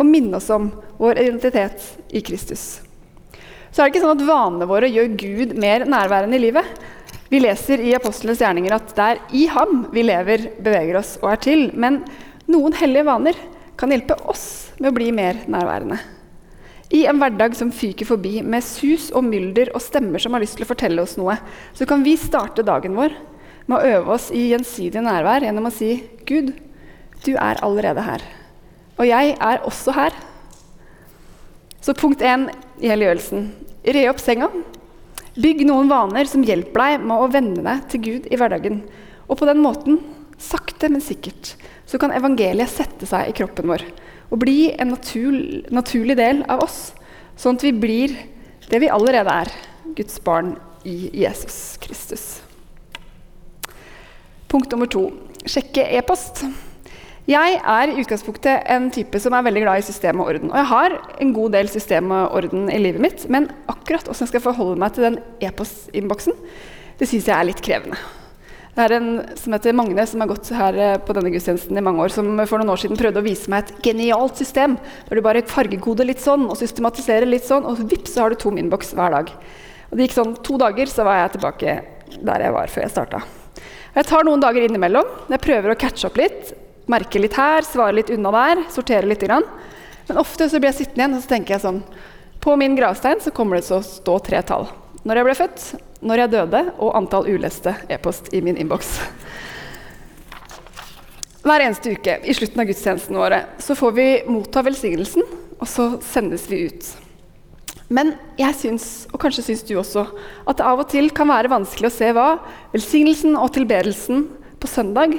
og 0.00 0.06
minne 0.08 0.38
oss 0.38 0.46
om 0.54 0.70
vår 0.96 1.20
identitet 1.20 1.84
i 2.08 2.22
Kristus. 2.24 2.78
Så 3.68 3.82
er 3.82 3.84
det 3.84 3.92
ikke 3.92 4.00
sånn 4.06 4.14
at 4.16 4.24
vanene 4.24 4.68
våre 4.70 4.88
gjør 4.88 5.10
Gud 5.20 5.52
mer 5.60 5.84
nærværende 5.84 6.38
i 6.38 6.46
livet. 6.46 6.64
Vi 7.28 7.42
leser 7.44 7.84
i 7.84 7.92
apostlenes 7.98 8.40
gjerninger 8.40 8.78
at 8.78 8.96
det 8.96 9.10
er 9.10 9.20
i 9.36 9.44
ham 9.52 9.82
vi 9.92 10.06
lever, 10.08 10.48
beveger 10.56 11.02
oss 11.02 11.18
og 11.20 11.34
er 11.34 11.44
til. 11.50 11.68
Men 11.76 12.00
noen 12.48 12.80
hellige 12.80 13.10
vaner 13.10 13.44
kan 13.76 13.92
hjelpe 13.92 14.16
oss 14.24 14.70
med 14.78 14.88
å 14.88 14.96
bli 14.96 15.12
mer 15.12 15.44
nærværende. 15.52 16.00
I 16.96 17.04
en 17.12 17.20
hverdag 17.20 17.60
som 17.60 17.76
fyker 17.76 18.08
forbi 18.08 18.38
med 18.40 18.64
sus 18.64 19.10
og 19.12 19.28
mylder 19.28 19.74
og 19.76 19.84
stemmer 19.84 20.24
som 20.24 20.32
har 20.32 20.40
lyst 20.40 20.56
til 20.56 20.64
å 20.64 20.72
fortelle 20.72 21.04
oss 21.04 21.18
noe, 21.20 21.36
så 21.76 21.84
kan 21.84 22.00
vi 22.08 22.16
starte 22.16 22.64
dagen 22.64 22.96
vår 22.96 23.12
med 23.68 23.76
å 23.78 23.92
øve 23.98 24.16
oss 24.16 24.30
i 24.34 24.48
gjensidig 24.50 25.02
nærvær 25.04 25.44
gjennom 25.44 25.68
å 25.68 25.74
si 25.74 25.92
Gud, 26.28 26.54
du 27.24 27.32
er 27.36 27.60
allerede 27.64 28.04
her. 28.04 28.24
Og 28.98 29.06
jeg 29.06 29.36
er 29.36 29.62
også 29.66 29.94
her. 29.94 30.14
Så 31.84 31.94
punkt 31.96 32.24
én 32.24 32.48
i 32.80 32.90
helliggjørelsen 32.90 33.50
re 33.94 34.04
opp 34.10 34.22
senga. 34.22 34.48
Bygg 35.38 35.62
noen 35.68 35.90
vaner 35.90 36.26
som 36.26 36.42
hjelper 36.42 36.82
deg 36.82 37.04
med 37.06 37.20
å 37.22 37.30
venne 37.30 37.62
deg 37.62 37.84
til 37.92 38.04
Gud 38.06 38.26
i 38.32 38.38
hverdagen. 38.40 38.80
Og 39.28 39.38
på 39.38 39.46
den 39.46 39.62
måten, 39.62 40.00
sakte, 40.40 40.90
men 40.90 41.04
sikkert, 41.04 41.54
så 41.86 42.00
kan 42.00 42.14
evangeliet 42.14 42.72
sette 42.72 43.06
seg 43.08 43.30
i 43.30 43.36
kroppen 43.36 43.70
vår 43.70 43.84
og 44.28 44.42
bli 44.42 44.74
en 44.76 44.90
natur, 44.92 45.38
naturlig 45.72 46.18
del 46.18 46.42
av 46.52 46.60
oss, 46.66 46.90
sånn 47.40 47.56
at 47.56 47.64
vi 47.64 47.72
blir 47.72 48.12
det 48.68 48.82
vi 48.82 48.90
allerede 48.92 49.32
er, 49.44 49.52
Guds 49.96 50.20
barn 50.20 50.52
i 50.84 51.08
Jesus 51.16 51.78
Kristus. 51.80 52.26
Punkt 54.48 54.72
nummer 54.72 54.88
to 54.88 55.10
sjekke 55.48 55.84
e-post. 55.98 56.42
Jeg 57.28 57.56
er 57.60 57.90
i 57.90 57.98
utgangspunktet 58.00 58.62
en 58.72 58.86
type 58.92 59.20
som 59.20 59.34
er 59.36 59.44
veldig 59.44 59.60
glad 59.66 59.82
i 59.82 59.84
system 59.84 60.22
og 60.22 60.30
orden. 60.32 60.48
Og 60.48 60.56
jeg 60.56 60.68
har 60.70 60.94
en 61.20 61.32
god 61.36 61.52
del 61.52 61.68
system 61.68 62.12
og 62.16 62.36
orden 62.38 62.70
i 62.72 62.78
livet 62.80 63.04
mitt, 63.04 63.26
men 63.28 63.50
akkurat 63.68 64.06
hvordan 64.08 64.24
jeg 64.24 64.30
skal 64.30 64.44
forholde 64.46 64.80
meg 64.80 64.94
til 64.96 65.04
den 65.04 65.18
e-postinnboksen, 65.44 66.38
det 66.96 67.10
syns 67.10 67.28
jeg 67.28 67.36
er 67.36 67.48
litt 67.50 67.60
krevende. 67.64 68.00
Det 68.72 68.86
er 68.86 68.94
en 68.96 69.10
som 69.36 69.52
heter 69.52 69.76
Magne, 69.76 70.06
som 70.08 70.22
har 70.24 70.30
gått 70.30 70.48
her 70.54 70.76
eh, 70.80 70.96
på 71.02 71.16
denne 71.16 71.32
gudstjenesten 71.34 71.76
i 71.76 71.82
mange 71.84 72.06
år, 72.06 72.14
som 72.14 72.30
for 72.46 72.62
noen 72.62 72.72
år 72.72 72.80
siden 72.80 73.00
prøvde 73.00 73.20
å 73.20 73.26
vise 73.26 73.50
meg 73.52 73.66
et 73.66 73.82
genialt 73.84 74.40
system, 74.40 74.78
hvor 75.08 75.18
du 75.18 75.24
bare 75.26 75.42
fargekoder 75.50 76.08
litt 76.08 76.22
sånn 76.24 76.46
og 76.46 76.56
systematiserer 76.60 77.28
litt 77.28 77.44
sånn, 77.44 77.66
og 77.68 77.82
vips, 77.90 78.14
så 78.14 78.24
har 78.24 78.32
du 78.32 78.40
tom 78.40 78.56
innboks 78.56 78.94
hver 78.96 79.18
dag. 79.18 79.34
Og 79.90 79.98
det 79.98 80.08
gikk 80.08 80.16
sånn 80.16 80.38
to 80.46 80.56
dager, 80.62 80.88
så 80.88 81.04
var 81.04 81.20
jeg 81.20 81.34
tilbake 81.36 81.76
der 82.16 82.46
jeg 82.46 82.56
var 82.56 82.72
før 82.72 82.86
jeg 82.86 82.94
starta. 82.94 83.22
Jeg 83.98 84.06
tar 84.06 84.22
noen 84.22 84.38
dager 84.38 84.62
innimellom. 84.62 85.08
Jeg 85.26 85.42
prøver 85.42 85.72
å 85.72 85.78
catche 85.78 86.06
opp 86.06 86.18
litt. 86.20 86.52
Merke 86.86 87.18
litt 87.18 87.34
her, 87.34 87.64
svare 87.66 87.96
litt 87.96 88.12
unna 88.14 88.30
der, 88.30 88.60
sortere 88.70 89.08
litt. 89.10 89.24
Grann. 89.26 89.42
Men 90.06 90.20
ofte 90.22 90.46
så 90.46 90.60
blir 90.60 90.70
jeg 90.70 90.84
sittende 90.84 91.02
igjen 91.02 91.16
og 91.16 91.24
så 91.24 91.30
tenker 91.32 91.56
jeg 91.56 91.64
sånn 91.64 91.80
På 92.40 92.54
min 92.56 92.76
gravstein 92.78 93.18
så 93.20 93.32
kommer 93.34 93.58
det 93.58 93.66
til 93.66 93.80
å 93.80 93.84
stå 93.84 94.14
tre 94.28 94.44
tall. 94.46 94.68
Når 95.02 95.18
jeg 95.18 95.26
ble 95.26 95.34
født, 95.40 95.66
når 96.06 96.22
jeg 96.22 96.32
døde, 96.36 96.62
og 96.78 96.94
antall 96.94 97.26
uleste 97.26 97.74
e-post 97.90 98.30
i 98.30 98.44
min 98.44 98.60
innboks. 98.60 98.94
Hver 101.42 101.66
eneste 101.66 101.96
uke 101.98 102.20
i 102.22 102.38
slutten 102.38 102.62
av 102.62 102.70
gudstjenestene 102.70 103.18
våre 103.18 103.42
så 103.62 103.74
får 103.78 103.98
vi 103.98 104.08
motta 104.30 104.62
velsignelsen, 104.62 105.26
og 105.58 105.66
så 105.66 105.90
sendes 106.06 106.46
vi 106.46 106.68
ut. 106.70 106.94
Men 107.88 108.12
jeg 108.36 108.56
syns, 108.58 108.86
og 109.14 109.22
kanskje 109.22 109.46
syns 109.46 109.62
du 109.64 109.78
også, 109.80 110.04
at 110.44 110.58
det 110.58 110.66
av 110.68 110.82
og 110.82 110.90
til 110.92 111.08
kan 111.16 111.30
være 111.30 111.48
vanskelig 111.52 111.88
å 111.88 111.94
se 111.94 112.10
hva 112.12 112.26
velsignelsen 112.74 113.38
og 113.40 113.54
tilbedelsen 113.56 114.26
på 114.60 114.68
søndag 114.68 115.14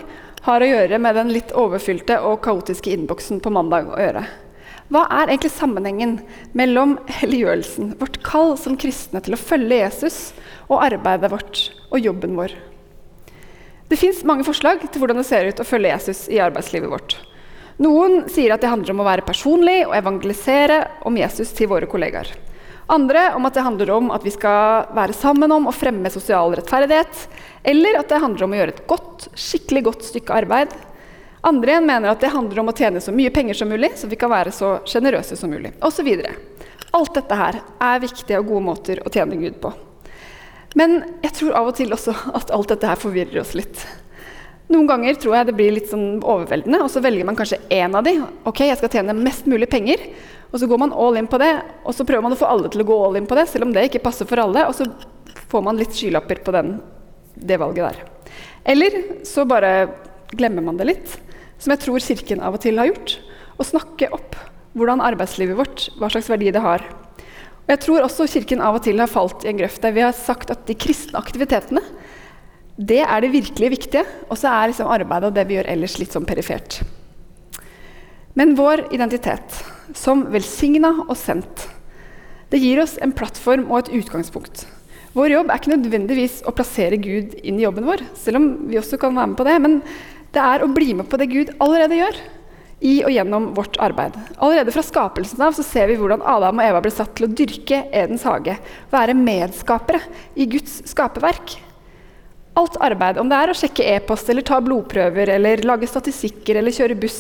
har 0.46 0.62
å 0.62 0.68
gjøre 0.70 1.00
med 1.02 1.18
den 1.18 1.32
litt 1.34 1.54
overfylte 1.58 2.20
og 2.26 2.44
kaotiske 2.46 2.92
innboksen 2.94 3.42
på 3.42 3.52
mandag 3.54 3.90
å 3.90 3.98
gjøre. 3.98 4.24
Hva 4.90 5.04
er 5.20 5.30
egentlig 5.30 5.52
sammenhengen 5.54 6.16
mellom 6.58 6.96
helliggjørelsen, 7.20 7.96
vårt 8.00 8.22
kall 8.26 8.56
som 8.58 8.78
kristne 8.80 9.22
til 9.22 9.36
å 9.36 9.42
følge 9.42 9.82
Jesus, 9.84 10.20
og 10.70 10.82
arbeidet 10.86 11.30
vårt 11.34 11.64
og 11.90 12.02
jobben 12.02 12.38
vår? 12.38 12.54
Det 13.90 13.98
fins 13.98 14.22
mange 14.26 14.46
forslag 14.46 14.82
til 14.86 15.02
hvordan 15.02 15.22
det 15.22 15.28
ser 15.30 15.50
ut 15.50 15.62
å 15.62 15.66
følge 15.66 15.94
Jesus 15.96 16.28
i 16.30 16.42
arbeidslivet 16.42 16.90
vårt. 16.90 17.18
Noen 17.82 18.28
sier 18.30 18.54
at 18.54 18.62
det 18.62 18.70
handler 18.70 18.94
om 18.94 19.02
å 19.02 19.08
være 19.08 19.26
personlig 19.26 19.80
og 19.88 19.96
evangelisere 19.98 20.84
om 21.10 21.18
Jesus 21.18 21.54
til 21.58 21.70
våre 21.72 21.90
kollegaer. 21.90 22.30
Andre 22.90 23.28
om 23.38 23.46
at 23.46 23.54
det 23.54 23.62
handler 23.62 23.92
om 23.94 24.08
at 24.10 24.24
vi 24.26 24.32
skal 24.34 24.88
være 24.98 25.14
sammen 25.14 25.52
om 25.54 25.68
å 25.70 25.74
fremme 25.76 26.10
sosial 26.10 26.56
rettferdighet. 26.58 27.28
Eller 27.64 28.00
at 28.00 28.10
det 28.10 28.22
handler 28.24 28.48
om 28.48 28.56
å 28.56 28.58
gjøre 28.58 28.74
et 28.74 28.86
godt, 28.90 29.28
skikkelig 29.38 29.84
godt 29.86 30.08
stykke 30.08 30.40
arbeid. 30.42 30.74
Andre 31.46 31.76
igjen 31.76 31.86
mener 31.86 32.10
at 32.12 32.24
det 32.24 32.34
handler 32.34 32.64
om 32.64 32.72
å 32.72 32.76
tjene 32.76 33.02
så 33.04 33.14
mye 33.16 33.32
penger 33.36 33.60
som 33.62 33.70
mulig, 33.70 33.94
så 33.96 34.10
vi 34.10 34.18
kan 34.20 34.34
være 34.34 34.52
så 34.56 34.80
sjenerøse 34.90 35.38
som 35.40 35.54
mulig, 35.54 35.72
osv. 35.86 36.10
Alt 36.98 37.14
dette 37.16 37.38
her 37.38 37.62
er 37.62 38.02
viktige 38.02 38.42
og 38.42 38.50
gode 38.50 38.66
måter 38.66 39.04
å 39.06 39.14
tjene 39.14 39.38
Gud 39.40 39.62
på. 39.62 39.72
Men 40.78 41.00
jeg 41.22 41.36
tror 41.38 41.56
av 41.62 41.70
og 41.70 41.78
til 41.78 41.94
også 41.94 42.14
at 42.42 42.52
alt 42.54 42.74
dette 42.74 42.90
her 42.90 43.00
forvirrer 43.00 43.44
oss 43.44 43.54
litt. 43.58 43.86
Noen 44.70 44.86
ganger 44.90 45.18
tror 45.18 45.34
jeg 45.34 45.48
det 45.50 45.56
blir 45.58 45.74
litt 45.74 45.90
sånn 45.90 46.20
overveldende, 46.22 46.84
og 46.86 46.92
så 46.94 47.02
velger 47.02 47.26
man 47.26 47.38
kanskje 47.38 47.58
én 47.74 47.96
av 47.98 48.04
de. 48.06 48.20
Ok, 48.50 48.62
jeg 48.68 48.78
skal 48.78 48.92
tjene 48.94 49.16
mest 49.18 49.48
mulig 49.50 49.66
penger, 49.72 50.04
og 50.52 50.62
så 50.62 50.70
går 50.70 50.82
man 50.84 50.94
all 50.94 51.18
in 51.18 51.30
på 51.30 51.40
det. 51.42 51.52
Og 51.90 51.96
så 51.98 52.06
prøver 52.06 52.26
man 52.28 52.36
å 52.36 52.38
få 52.38 52.50
alle 52.50 52.70
til 52.70 52.84
å 52.84 52.90
gå 52.90 52.98
all 53.06 53.18
in 53.18 53.30
på 53.30 53.38
det, 53.38 53.48
selv 53.50 53.66
om 53.66 53.74
det 53.74 53.88
ikke 53.90 54.04
passer 54.06 54.30
for 54.30 54.42
alle. 54.44 54.68
Og 54.70 54.78
så 54.78 54.86
får 55.50 55.66
man 55.66 55.80
litt 55.80 55.98
skylapper 55.98 56.44
på 56.46 56.54
den, 56.54 56.76
det 57.34 57.58
valget 57.62 57.88
der. 57.88 58.38
Eller 58.70 59.00
så 59.26 59.48
bare 59.50 59.74
glemmer 60.38 60.66
man 60.66 60.78
det 60.78 60.86
litt, 60.92 61.18
som 61.58 61.74
jeg 61.74 61.82
tror 61.88 62.06
Kirken 62.06 62.46
av 62.46 62.58
og 62.60 62.62
til 62.62 62.78
har 62.78 62.92
gjort. 62.92 63.18
Å 63.58 63.66
snakke 63.66 64.12
opp 64.14 64.38
hvordan 64.78 65.02
arbeidslivet 65.02 65.58
vårt, 65.58 65.88
hva 65.98 66.12
slags 66.14 66.30
verdi 66.30 66.54
det 66.54 66.62
har. 66.62 66.86
Og 67.66 67.74
jeg 67.74 67.82
tror 67.88 68.06
også 68.06 68.30
Kirken 68.30 68.62
av 68.66 68.78
og 68.78 68.86
til 68.86 69.02
har 69.02 69.10
falt 69.10 69.46
i 69.46 69.50
en 69.52 69.60
grøft 69.60 69.82
der 69.82 69.98
vi 69.98 70.06
har 70.06 70.14
sagt 70.18 70.54
at 70.54 70.62
de 70.70 70.78
kristne 70.78 71.18
aktivitetene 71.18 71.82
det 72.80 73.02
er 73.04 73.22
det 73.22 73.34
virkelig 73.34 73.74
viktige, 73.74 74.06
og 74.32 74.40
så 74.40 74.54
er 74.54 74.72
liksom 74.72 74.88
arbeidet 74.88 75.28
og 75.28 75.36
det 75.36 75.44
vi 75.50 75.58
gjør 75.58 75.68
ellers, 75.74 75.98
litt 76.00 76.16
sånn 76.16 76.28
perifert. 76.28 76.80
Men 78.40 78.56
vår 78.56 78.86
identitet 78.96 79.58
som 79.98 80.24
velsigna 80.32 80.94
og 81.10 81.16
sendt, 81.20 81.66
det 82.50 82.62
gir 82.64 82.80
oss 82.82 82.96
en 83.04 83.12
plattform 83.14 83.68
og 83.68 83.82
et 83.82 83.92
utgangspunkt. 84.00 84.64
Vår 85.18 85.34
jobb 85.34 85.50
er 85.50 85.60
ikke 85.60 85.74
nødvendigvis 85.74 86.40
å 86.48 86.54
plassere 86.56 86.98
Gud 87.02 87.36
inn 87.44 87.60
i 87.60 87.66
jobben 87.66 87.88
vår, 87.90 88.06
selv 88.18 88.40
om 88.40 88.50
vi 88.70 88.80
også 88.80 89.00
kan 89.02 89.18
være 89.18 89.34
med 89.34 89.40
på 89.40 89.48
det. 89.48 89.56
Men 89.62 89.80
det 90.34 90.42
er 90.44 90.64
å 90.64 90.72
bli 90.72 90.94
med 90.96 91.10
på 91.10 91.20
det 91.20 91.32
Gud 91.34 91.54
allerede 91.60 91.98
gjør 91.98 92.20
i 92.86 92.94
og 93.04 93.12
gjennom 93.12 93.50
vårt 93.58 93.76
arbeid. 93.84 94.16
Allerede 94.38 94.72
fra 94.72 94.86
skapelsen 94.86 95.42
av 95.44 95.58
så 95.58 95.66
ser 95.68 95.90
vi 95.90 95.98
hvordan 96.00 96.24
Adam 96.24 96.62
og 96.62 96.70
Eva 96.70 96.84
ble 96.86 96.94
satt 96.96 97.12
til 97.18 97.28
å 97.28 97.34
dyrke 97.34 97.84
Edens 97.90 98.24
hage, 98.30 98.56
være 98.94 99.18
medskapere 99.18 100.00
i 100.40 100.48
Guds 100.48 100.80
skaperverk. 100.94 101.58
Alt 102.58 102.78
arbeid, 102.82 103.20
om 103.22 103.30
det 103.30 103.38
er 103.38 103.52
å 103.52 103.58
sjekke 103.58 103.86
e-post 103.94 104.30
eller 104.32 104.46
ta 104.46 104.58
blodprøver 104.64 105.30
eller 105.36 105.62
lage 105.68 105.88
statistikker 105.88 106.60
eller 106.60 106.74
kjøre 106.76 106.98
buss, 107.00 107.20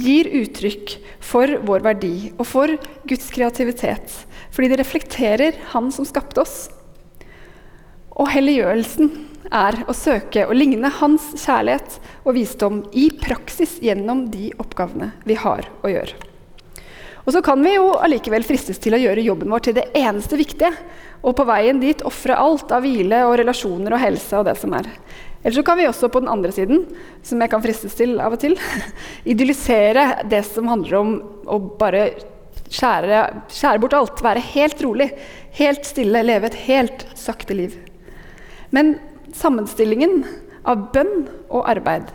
gir 0.00 0.30
uttrykk 0.40 0.96
for 1.22 1.58
vår 1.68 1.84
verdi 1.84 2.14
og 2.38 2.46
for 2.48 2.72
Guds 3.08 3.28
kreativitet, 3.34 4.14
fordi 4.54 4.72
det 4.72 4.80
reflekterer 4.80 5.60
Han 5.74 5.92
som 5.94 6.08
skapte 6.08 6.42
oss. 6.42 6.56
Og 8.16 8.32
helliggjørelsen 8.32 9.12
er 9.52 9.82
å 9.86 9.94
søke 9.96 10.46
å 10.48 10.56
ligne 10.56 10.90
Hans 10.98 11.32
kjærlighet 11.44 12.00
og 12.24 12.36
visdom 12.40 12.82
i 12.96 13.10
praksis 13.22 13.78
gjennom 13.84 14.26
de 14.32 14.50
oppgavene 14.62 15.12
vi 15.28 15.36
har 15.38 15.68
å 15.84 15.92
gjøre. 15.92 16.31
Og 17.22 17.34
så 17.34 17.42
kan 17.44 17.60
vi 17.62 17.76
jo 17.76 17.92
allikevel 18.02 18.44
fristes 18.46 18.80
til 18.82 18.96
å 18.96 19.00
gjøre 19.00 19.22
jobben 19.22 19.52
vår 19.52 19.66
til 19.68 19.76
det 19.76 19.88
eneste 19.98 20.38
viktige, 20.38 20.72
og 21.22 21.36
på 21.38 21.46
veien 21.46 21.78
dit 21.82 22.02
ofre 22.06 22.34
alt 22.34 22.72
av 22.74 22.82
hvile 22.82 23.22
og 23.28 23.36
relasjoner 23.38 23.94
og 23.94 24.02
helse 24.02 24.40
og 24.40 24.48
det 24.48 24.56
som 24.58 24.74
er. 24.74 24.88
Eller 25.42 25.54
så 25.54 25.64
kan 25.66 25.78
vi 25.78 25.86
også 25.86 26.10
på 26.10 26.22
den 26.22 26.30
andre 26.30 26.52
siden, 26.54 26.84
som 27.26 27.40
jeg 27.42 27.50
kan 27.50 27.62
fristes 27.62 27.94
til 27.98 28.18
av 28.22 28.34
og 28.34 28.42
til, 28.42 28.56
idyllisere 29.32 30.26
det 30.30 30.42
som 30.46 30.70
handler 30.70 30.98
om 30.98 31.14
å 31.46 31.58
bare 31.78 32.08
skjære, 32.72 33.22
skjære 33.52 33.82
bort 33.82 33.96
alt, 33.98 34.22
være 34.24 34.44
helt 34.52 34.82
rolig, 34.82 35.10
helt 35.58 35.86
stille, 35.86 36.24
leve 36.26 36.50
et 36.50 36.60
helt 36.66 37.06
sakte 37.18 37.56
liv. 37.58 37.76
Men 38.74 38.96
sammenstillingen 39.36 40.22
av 40.68 40.88
bønn 40.94 41.26
og 41.50 41.66
arbeid, 41.70 42.10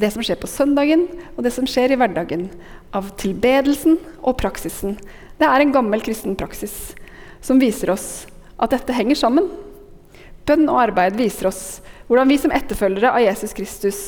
det 0.00 0.12
som 0.12 0.24
skjer 0.24 0.38
på 0.40 0.50
søndagen 0.50 1.06
og 1.34 1.44
det 1.46 1.52
som 1.54 1.66
skjer 1.68 1.94
i 1.94 1.98
hverdagen, 2.00 2.48
av 2.96 3.10
tilbedelsen 3.20 3.98
og 4.22 4.36
praksisen, 4.40 4.96
det 5.40 5.48
er 5.48 5.62
en 5.62 5.74
gammel 5.74 6.02
kristen 6.04 6.36
praksis 6.38 6.94
som 7.44 7.60
viser 7.60 7.92
oss 7.92 8.26
at 8.56 8.72
dette 8.72 8.94
henger 8.96 9.18
sammen. 9.18 9.50
Bønn 10.46 10.68
og 10.70 10.80
arbeid 10.86 11.18
viser 11.18 11.50
oss 11.50 11.62
hvordan 12.06 12.30
vi 12.30 12.38
som 12.38 12.54
etterfølgere 12.54 13.10
av 13.12 13.24
Jesus 13.24 13.54
Kristus 13.56 14.00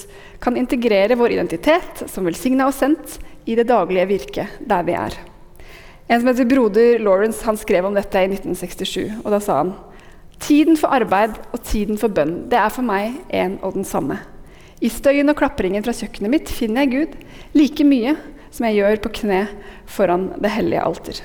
kan 0.42 0.56
integrere 0.56 1.18
vår 1.18 1.34
identitet 1.34 2.04
som 2.06 2.28
velsigna 2.28 2.68
og 2.68 2.76
sendt 2.76 3.18
i 3.48 3.56
det 3.58 3.66
daglige 3.68 4.06
virket 4.12 4.60
der 4.70 4.86
vi 4.86 4.94
er. 4.94 5.16
En 6.08 6.22
som 6.22 6.30
heter 6.30 6.48
broder 6.48 7.02
Lawrence 7.02 7.44
han 7.44 7.58
skrev 7.60 7.84
om 7.84 7.96
dette 7.98 8.22
i 8.22 8.30
1967. 8.30 9.20
og 9.24 9.30
Da 9.34 9.40
sa 9.44 9.60
han 9.62 9.74
Tiden 10.38 10.78
for 10.78 10.94
arbeid 10.94 11.34
og 11.50 11.62
tiden 11.66 11.98
for 11.98 12.14
bønn 12.14 12.44
det 12.48 12.60
er 12.60 12.70
for 12.70 12.86
meg 12.86 13.18
en 13.34 13.58
og 13.58 13.74
den 13.74 13.84
samme. 13.84 14.20
I 14.78 14.90
støyen 14.92 15.30
og 15.32 15.38
klapringen 15.40 15.82
fra 15.82 15.94
kjøkkenet 15.96 16.30
mitt 16.30 16.50
finner 16.54 16.84
jeg 16.84 16.92
Gud 16.92 17.16
like 17.58 17.86
mye 17.86 18.14
som 18.54 18.68
jeg 18.68 18.78
gjør 18.78 19.02
på 19.02 19.12
kne 19.22 19.42
foran 19.90 20.30
det 20.38 20.52
hellige 20.54 20.84
alter. 20.84 21.20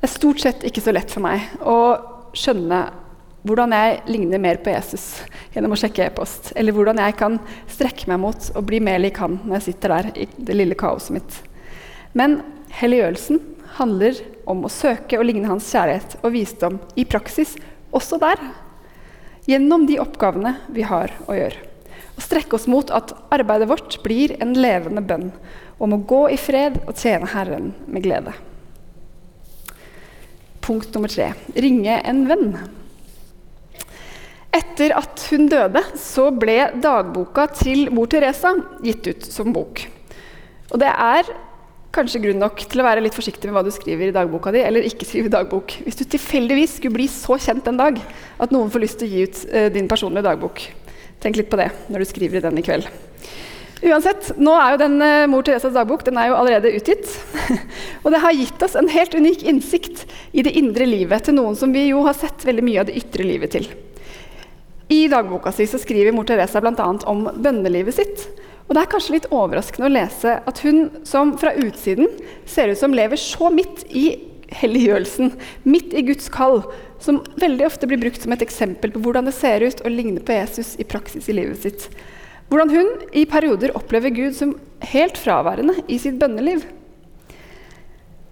Det 0.00 0.08
er 0.08 0.12
stort 0.14 0.40
sett 0.40 0.64
ikke 0.64 0.82
så 0.84 0.94
lett 0.94 1.10
for 1.12 1.24
meg 1.24 1.44
å 1.60 1.76
skjønne 2.36 2.80
hvordan 3.44 3.72
jeg 3.72 4.00
ligner 4.12 4.40
mer 4.42 4.60
på 4.60 4.72
Jesus 4.72 5.22
gjennom 5.54 5.74
å 5.74 5.78
sjekke 5.80 6.06
e-post, 6.06 6.52
eller 6.56 6.76
hvordan 6.76 7.00
jeg 7.00 7.16
kan 7.18 7.38
strekke 7.72 8.08
meg 8.10 8.20
mot 8.22 8.50
og 8.54 8.66
bli 8.68 8.82
mer 8.84 9.00
lik 9.00 9.20
han 9.20 9.38
når 9.42 9.58
jeg 9.58 9.66
sitter 9.70 9.94
der 9.96 10.10
i 10.24 10.28
det 10.36 10.56
lille 10.56 10.78
kaoset 10.78 11.16
mitt. 11.16 11.38
Men 12.16 12.40
helliggjørelsen 12.76 13.40
handler 13.78 14.20
om 14.50 14.64
å 14.66 14.72
søke 14.72 15.18
å 15.18 15.24
ligne 15.24 15.50
hans 15.50 15.68
kjærlighet 15.72 16.18
og 16.20 16.34
visdom 16.36 16.78
i 17.00 17.06
praksis 17.08 17.56
også 17.96 18.20
der. 18.22 18.40
Gjennom 19.48 19.88
de 19.88 19.98
oppgavene 20.02 20.58
vi 20.70 20.84
har 20.86 21.14
å 21.26 21.36
gjøre. 21.36 21.69
Og 22.20 22.26
strekke 22.26 22.58
oss 22.58 22.68
mot 22.68 22.90
at 22.92 23.14
arbeidet 23.32 23.70
vårt 23.70 23.94
blir 24.04 24.34
en 24.44 24.52
levende 24.52 25.00
bønn 25.00 25.30
om 25.80 25.96
å 25.96 26.02
gå 26.04 26.26
i 26.34 26.36
fred 26.36 26.76
og 26.84 26.92
tjene 27.00 27.30
Herren 27.32 27.70
med 27.88 28.04
glede. 28.04 28.34
Punkt 30.60 30.92
nummer 30.92 31.08
tre 31.08 31.30
ringe 31.56 31.96
en 32.04 32.26
venn. 32.28 32.50
Etter 34.52 34.92
at 34.98 35.24
hun 35.30 35.48
døde, 35.48 35.80
så 35.96 36.28
ble 36.34 36.58
dagboka 36.82 37.46
til 37.56 37.86
mor 37.94 38.10
Teresa 38.12 38.52
gitt 38.84 39.08
ut 39.08 39.30
som 39.32 39.54
bok. 39.56 39.86
Og 40.74 40.82
det 40.82 40.90
er 40.92 41.30
kanskje 41.94 42.20
grunn 42.22 42.42
nok 42.42 42.60
til 42.70 42.82
å 42.82 42.86
være 42.86 43.02
litt 43.02 43.16
forsiktig 43.16 43.48
med 43.48 43.56
hva 43.56 43.64
du 43.66 43.72
skriver 43.74 44.10
i 44.10 44.14
dagboka 44.14 44.52
di, 44.54 44.60
eller 44.62 44.84
ikke 44.86 45.08
skrive 45.08 45.32
dagbok. 45.32 45.78
Hvis 45.86 45.98
du 45.98 46.04
tilfeldigvis 46.04 46.76
skulle 46.78 46.98
bli 47.00 47.08
så 47.10 47.38
kjent 47.40 47.66
en 47.70 47.80
dag 47.80 47.98
at 48.38 48.52
noen 48.54 48.70
får 48.70 48.84
lyst 48.84 49.00
til 49.00 49.08
å 49.08 49.14
gi 49.14 49.24
ut 49.24 49.40
eh, 49.48 49.70
din 49.74 49.88
personlige 49.90 50.28
dagbok. 50.28 50.68
Tenk 51.20 51.36
litt 51.36 51.50
på 51.52 51.58
det 51.60 51.70
når 51.92 52.02
du 52.02 52.08
skriver 52.08 52.40
i 52.40 52.44
den 52.46 52.60
i 52.60 52.64
kveld. 52.64 52.88
Uansett, 53.80 54.34
nå 54.36 54.52
er 54.60 54.74
jo 54.74 54.80
den 54.82 54.96
uh, 55.00 55.26
Mor 55.32 55.44
Teresas 55.44 55.72
dagbok 55.72 56.02
den 56.04 56.18
er 56.20 56.28
jo 56.28 56.36
allerede 56.36 56.72
utgitt. 56.76 57.08
og 58.04 58.10
det 58.12 58.20
har 58.20 58.36
gitt 58.36 58.64
oss 58.64 58.76
en 58.76 58.90
helt 58.92 59.14
unik 59.16 59.44
innsikt 59.48 60.04
i 60.36 60.44
det 60.44 60.52
indre 60.60 60.88
livet 60.88 61.24
til 61.24 61.38
noen 61.38 61.56
som 61.56 61.72
vi 61.72 61.86
jo 61.88 62.02
har 62.04 62.16
sett 62.16 62.44
veldig 62.44 62.64
mye 62.66 62.82
av 62.82 62.90
det 62.90 62.98
ytre 63.00 63.24
livet 63.24 63.56
til. 63.56 63.70
I 64.90 65.06
dagboka 65.08 65.52
si 65.54 65.64
så 65.70 65.80
skriver 65.80 66.12
mor 66.12 66.26
Teresa 66.28 66.60
bl.a. 66.60 66.88
om 67.08 67.28
bønnelivet 67.40 67.96
sitt. 67.96 68.26
Og 68.66 68.76
Det 68.76 68.82
er 68.82 68.90
kanskje 68.90 69.16
litt 69.16 69.30
overraskende 69.34 69.88
å 69.88 69.92
lese 69.96 70.36
at 70.46 70.60
hun 70.62 70.90
som 71.08 71.32
fra 71.40 71.54
utsiden 71.58 72.10
ser 72.46 72.70
ut 72.70 72.78
som 72.78 72.94
lever 72.94 73.18
så 73.18 73.48
midt 73.54 73.86
i 73.88 74.04
helliggjørelsen, 74.58 75.34
midt 75.68 75.94
i 75.94 76.04
Guds 76.06 76.30
kall, 76.32 76.62
som 77.00 77.22
veldig 77.40 77.66
ofte 77.68 77.88
blir 77.90 78.00
brukt 78.02 78.22
som 78.22 78.34
et 78.34 78.44
eksempel 78.44 78.92
på 78.92 79.02
hvordan 79.04 79.28
det 79.28 79.36
ser 79.36 79.64
ut 79.64 79.84
å 79.84 79.92
ligne 79.92 80.22
på 80.24 80.36
Jesus 80.36 80.74
i 80.80 80.86
praksis 80.88 81.30
i 81.30 81.36
livet 81.36 81.62
sitt. 81.64 81.86
Hvordan 82.50 82.72
hun 82.74 82.90
i 83.14 83.24
perioder 83.30 83.76
opplever 83.78 84.10
Gud 84.10 84.34
som 84.36 84.56
helt 84.90 85.18
fraværende 85.20 85.76
i 85.86 86.00
sitt 86.02 86.18
bønneliv. 86.20 86.64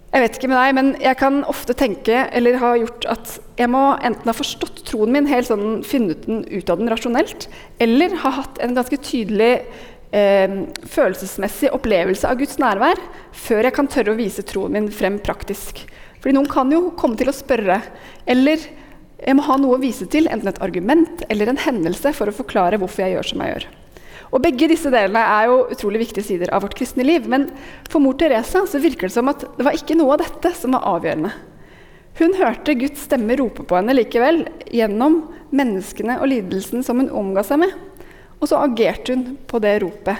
Jeg 0.09 0.23
vet 0.23 0.37
ikke 0.39 0.49
med 0.49 0.57
deg, 0.57 0.71
men 0.73 0.87
jeg 1.03 1.17
kan 1.19 1.43
ofte 1.47 1.75
tenke 1.77 2.23
eller 2.35 2.57
ha 2.59 2.71
gjort 2.81 3.05
at 3.13 3.35
jeg 3.59 3.69
må 3.69 3.83
enten 4.01 4.25
ha 4.25 4.33
forstått 4.33 4.81
troen 4.89 5.13
min, 5.13 5.29
helt 5.29 5.47
sånn 5.47 5.83
funnet 5.85 6.25
den 6.25 6.41
ut 6.49 6.71
av 6.73 6.81
den 6.81 6.89
rasjonelt, 6.89 7.45
eller 7.79 8.17
ha 8.23 8.33
hatt 8.39 8.57
en 8.65 8.73
ganske 8.77 8.97
tydelig 9.05 9.51
eh, 10.11 10.55
følelsesmessig 10.89 11.69
opplevelse 11.77 12.25
av 12.27 12.41
Guds 12.41 12.57
nærvær 12.61 12.99
før 13.37 13.69
jeg 13.69 13.77
kan 13.77 13.91
tørre 13.91 14.15
å 14.15 14.19
vise 14.19 14.45
troen 14.49 14.73
min 14.79 14.89
frem 14.91 15.21
praktisk. 15.21 15.85
Fordi 16.19 16.35
noen 16.35 16.49
kan 16.51 16.71
jo 16.73 16.89
komme 16.99 17.19
til 17.19 17.31
å 17.31 17.35
spørre, 17.35 17.79
eller 18.29 18.63
jeg 19.19 19.35
må 19.35 19.43
ha 19.47 19.57
noe 19.59 19.75
å 19.75 19.81
vise 19.81 20.07
til, 20.11 20.29
enten 20.31 20.51
et 20.51 20.61
argument 20.63 21.25
eller 21.27 21.51
en 21.51 21.59
hendelse, 21.59 22.13
for 22.15 22.31
å 22.31 22.35
forklare 22.35 22.79
hvorfor 22.79 23.05
jeg 23.05 23.17
gjør 23.17 23.29
som 23.31 23.43
jeg 23.43 23.55
gjør. 23.55 23.67
Og 24.29 24.43
Begge 24.43 24.69
disse 24.69 24.91
delene 24.93 25.21
er 25.25 25.49
jo 25.49 25.61
utrolig 25.73 26.03
viktige 26.03 26.27
sider 26.27 26.51
av 26.53 26.63
vårt 26.63 26.77
kristne 26.77 27.05
liv. 27.05 27.25
Men 27.29 27.47
for 27.89 28.03
mor 28.03 28.17
Teresa 28.19 28.61
så 28.69 28.81
virker 28.81 29.09
det 29.09 29.15
som 29.15 29.31
at 29.31 29.45
det 29.57 29.65
var 29.65 29.77
ikke 29.77 29.97
noe 29.97 30.15
av 30.15 30.21
dette 30.21 30.53
som 30.57 30.77
var 30.77 30.85
avgjørende. 30.91 31.31
Hun 32.19 32.35
hørte 32.35 32.75
Guds 32.77 33.05
stemme 33.07 33.37
rope 33.39 33.63
på 33.65 33.77
henne 33.77 33.95
likevel, 33.95 34.43
gjennom 34.75 35.21
menneskene 35.55 36.19
og 36.19 36.29
lidelsen 36.29 36.83
som 36.85 37.01
hun 37.01 37.09
omga 37.15 37.45
seg 37.47 37.63
med. 37.63 37.73
Og 38.39 38.51
så 38.51 38.59
agerte 38.61 39.15
hun 39.15 39.25
på 39.49 39.61
det 39.63 39.79
ropet. 39.83 40.19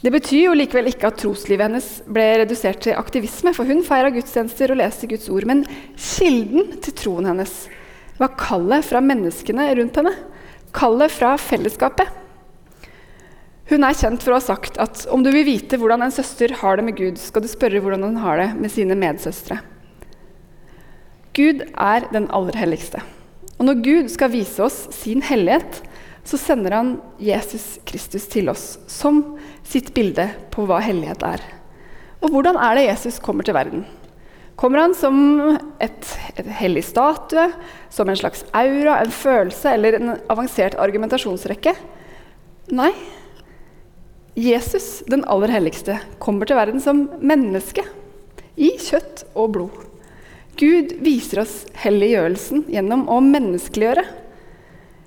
Det 0.00 0.08
betyr 0.14 0.46
jo 0.46 0.56
likevel 0.56 0.88
ikke 0.88 1.10
at 1.10 1.18
troslivet 1.20 1.66
hennes 1.66 1.88
ble 2.08 2.24
redusert 2.40 2.80
til 2.86 2.96
aktivisme, 2.96 3.52
for 3.52 3.68
hun 3.68 3.82
feira 3.84 4.08
gudstjenester 4.14 4.72
og 4.72 4.80
leste 4.80 5.08
Guds 5.10 5.28
ord. 5.28 5.44
Men 5.50 5.66
kilden 5.98 6.78
til 6.80 6.96
troen 6.96 7.28
hennes 7.28 7.52
var 8.20 8.32
kallet 8.40 8.86
fra 8.88 9.02
menneskene 9.04 9.68
rundt 9.76 10.00
henne. 10.00 10.14
Kallet 10.76 11.12
fra 11.12 11.34
fellesskapet. 11.40 12.16
Hun 13.70 13.84
er 13.86 13.94
kjent 13.94 14.24
for 14.24 14.32
å 14.32 14.40
ha 14.40 14.42
sagt 14.42 14.80
at 14.82 15.04
om 15.14 15.22
du 15.22 15.28
vil 15.30 15.46
vite 15.46 15.78
hvordan 15.78 16.02
en 16.02 16.14
søster 16.14 16.56
har 16.62 16.80
det 16.80 16.86
med 16.88 16.96
Gud, 16.98 17.20
skal 17.20 17.44
du 17.44 17.50
spørre 17.50 17.82
hvordan 17.84 18.08
hun 18.08 18.18
har 18.24 18.40
det 18.40 18.48
med 18.56 18.72
sine 18.72 18.96
medsøstre. 18.98 19.60
Gud 21.36 21.62
er 21.76 22.08
den 22.10 22.26
aller 22.34 22.56
helligste. 22.58 23.04
Og 23.60 23.68
når 23.68 23.84
Gud 23.84 24.10
skal 24.10 24.32
vise 24.32 24.64
oss 24.64 24.88
sin 24.96 25.22
hellighet, 25.22 25.84
så 26.24 26.38
sender 26.38 26.74
han 26.76 26.90
Jesus 27.22 27.78
Kristus 27.88 28.26
til 28.30 28.50
oss 28.52 28.74
som 28.90 29.22
sitt 29.66 29.94
bilde 29.96 30.28
på 30.52 30.66
hva 30.68 30.80
hellighet 30.84 31.24
er. 31.26 31.44
Og 32.20 32.34
hvordan 32.34 32.58
er 32.60 32.76
det 32.76 32.88
Jesus 32.88 33.18
kommer 33.22 33.46
til 33.46 33.56
verden? 33.56 33.86
Kommer 34.60 34.82
han 34.82 34.92
som 34.92 35.16
et, 35.80 36.10
et 36.36 36.48
hellig 36.58 36.82
statue, 36.84 37.46
som 37.88 38.10
en 38.12 38.18
slags 38.20 38.44
aura, 38.52 38.98
en 39.00 39.14
følelse 39.14 39.72
eller 39.72 39.96
en 39.96 40.12
avansert 40.28 40.76
argumentasjonsrekke? 40.76 41.72
Nei. 42.76 42.92
Jesus, 44.36 45.00
den 45.08 45.24
aller 45.32 45.50
helligste, 45.50 45.96
kommer 46.20 46.46
til 46.46 46.60
verden 46.60 46.84
som 46.84 47.06
menneske. 47.24 47.86
I 48.60 48.74
kjøtt 48.76 49.24
og 49.32 49.54
blod. 49.56 49.80
Gud 50.60 50.92
viser 51.00 51.40
oss 51.46 51.62
helliggjørelsen 51.80 52.66
gjennom 52.68 53.06
å 53.08 53.16
menneskeliggjøre. 53.24 54.04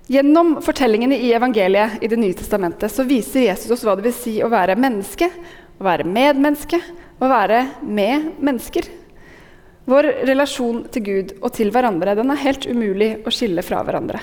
Gjennom 0.07 0.57
fortellingene 0.61 1.15
i 1.15 1.31
evangeliet 1.33 2.03
i 2.03 2.07
Det 2.07 2.17
nye 2.19 2.35
testamentet 2.35 2.91
så 2.91 3.05
viser 3.07 3.45
Jesus 3.47 3.71
oss 3.71 3.85
hva 3.87 3.95
det 3.95 4.03
vil 4.09 4.15
si 4.17 4.33
å 4.43 4.49
være 4.51 4.75
menneske, 4.75 5.29
å 5.79 5.85
være 5.87 6.03
medmenneske, 6.03 6.81
å 7.23 7.29
være 7.31 7.61
med 7.87 8.33
mennesker. 8.43 8.89
Vår 9.87 10.09
relasjon 10.27 10.83
til 10.91 11.03
Gud 11.07 11.33
og 11.41 11.53
til 11.55 11.71
hverandre 11.71 12.17
den 12.19 12.31
er 12.31 12.43
helt 12.43 12.67
umulig 12.67 13.13
å 13.23 13.31
skille 13.31 13.63
fra 13.63 13.79
hverandre. 13.83 14.19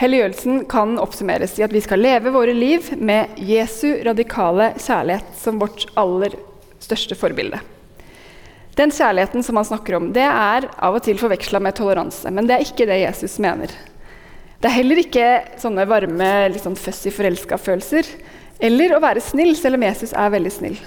Helliggjørelsen 0.00 0.62
kan 0.68 0.94
oppsummeres 1.00 1.58
i 1.58 1.64
at 1.64 1.72
vi 1.76 1.82
skal 1.84 2.00
leve 2.00 2.32
våre 2.32 2.54
liv 2.56 2.86
med 2.96 3.36
Jesu 3.44 4.00
radikale 4.04 4.74
kjærlighet 4.80 5.36
som 5.40 5.60
vårt 5.60 5.88
aller 6.00 6.36
største 6.80 7.16
forbilde. 7.20 7.60
Den 8.80 8.92
kjærligheten 8.96 9.44
som 9.44 9.58
han 9.60 9.66
snakker 9.68 9.98
om, 9.98 10.06
det 10.16 10.24
er 10.24 10.70
av 10.80 10.94
og 10.96 11.02
til 11.04 11.18
forveksla 11.20 11.60
med 11.60 11.76
toleranse. 11.76 12.30
Men 12.32 12.46
det 12.48 12.56
er 12.56 12.64
ikke 12.64 12.86
det 12.88 13.02
Jesus 13.02 13.36
mener. 13.42 13.72
Det 14.60 14.68
er 14.68 14.76
heller 14.78 15.00
ikke 15.02 15.26
sånne 15.60 15.84
varme, 15.88 16.30
litt 16.52 16.64
sånn 16.64 16.78
fussy 16.80 17.12
forelska-følelser. 17.12 18.08
Eller 18.60 18.94
å 18.96 19.02
være 19.04 19.22
snill, 19.24 19.52
selv 19.56 19.76
om 19.76 19.84
Jesus 19.84 20.14
er 20.16 20.32
veldig 20.32 20.52
snill. 20.54 20.80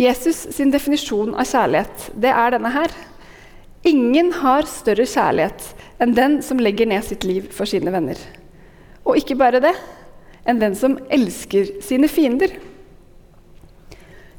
Jesus 0.00 0.42
sin 0.52 0.72
definisjon 0.72 1.36
av 1.36 1.48
kjærlighet, 1.48 2.08
det 2.20 2.32
er 2.32 2.56
denne 2.56 2.72
her. 2.72 2.92
Ingen 3.88 4.32
har 4.42 4.68
større 4.68 5.06
kjærlighet 5.08 5.70
enn 6.04 6.12
den 6.16 6.40
som 6.44 6.60
legger 6.60 6.88
ned 6.88 7.04
sitt 7.06 7.24
liv 7.24 7.46
for 7.56 7.68
sine 7.68 7.92
venner. 7.92 8.20
Og 9.08 9.20
ikke 9.20 9.38
bare 9.40 9.62
det, 9.64 9.72
enn 10.44 10.60
den 10.60 10.76
som 10.76 10.98
elsker 11.12 11.78
sine 11.84 12.10
fiender. 12.12 12.56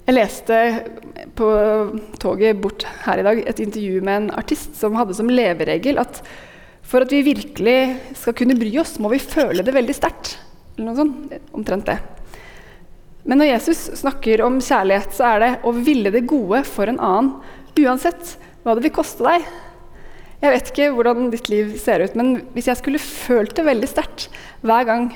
Jeg 0.08 0.15
leste 0.15 0.58
på 1.36 1.48
toget 2.24 2.60
bort 2.63 2.86
her 3.04 3.20
i 3.20 3.26
dag 3.26 3.41
et 3.43 3.58
intervju 3.60 4.00
med 4.00 4.22
en 4.22 4.30
artist 4.39 4.78
som 4.80 4.96
hadde 4.96 5.17
som 5.17 5.28
leveregel 5.28 6.00
at 6.00 6.22
for 6.88 7.04
at 7.04 7.12
vi 7.12 7.26
virkelig 7.26 7.80
skal 8.15 8.36
kunne 8.39 8.56
bry 8.56 8.70
oss, 8.80 8.93
må 9.04 9.12
vi 9.12 9.20
føle 9.20 9.65
det 9.67 9.74
veldig 9.76 9.96
sterkt. 9.98 10.38
Eller 10.78 10.88
noe 10.88 10.96
sånt. 10.96 11.34
Omtrent 11.52 11.89
det. 11.89 11.98
Men 13.28 13.41
når 13.41 13.50
Jesus 13.50 13.82
snakker 14.00 14.46
om 14.46 14.62
kjærlighet, 14.63 15.12
så 15.17 15.34
er 15.34 15.43
det 15.43 15.50
å 15.67 15.74
ville 15.76 16.13
det 16.15 16.24
gode 16.32 16.62
for 16.70 16.88
en 16.88 17.02
annen, 17.04 17.34
uansett 17.76 18.38
hva 18.63 18.78
det 18.78 18.86
vil 18.86 18.96
koste 18.96 19.28
deg. 19.28 19.43
Jeg 20.39 20.54
vet 20.54 20.72
ikke 20.72 20.91
hvordan 20.96 21.28
ditt 21.34 21.50
liv 21.52 21.74
ser 21.82 22.06
ut, 22.06 22.15
men 22.15 22.38
hvis 22.56 22.70
jeg 22.72 22.80
skulle 22.80 23.04
følt 23.04 23.58
det 23.58 23.67
veldig 23.67 23.89
sterkt 23.91 24.30
hver 24.63 24.88
gang 24.88 25.10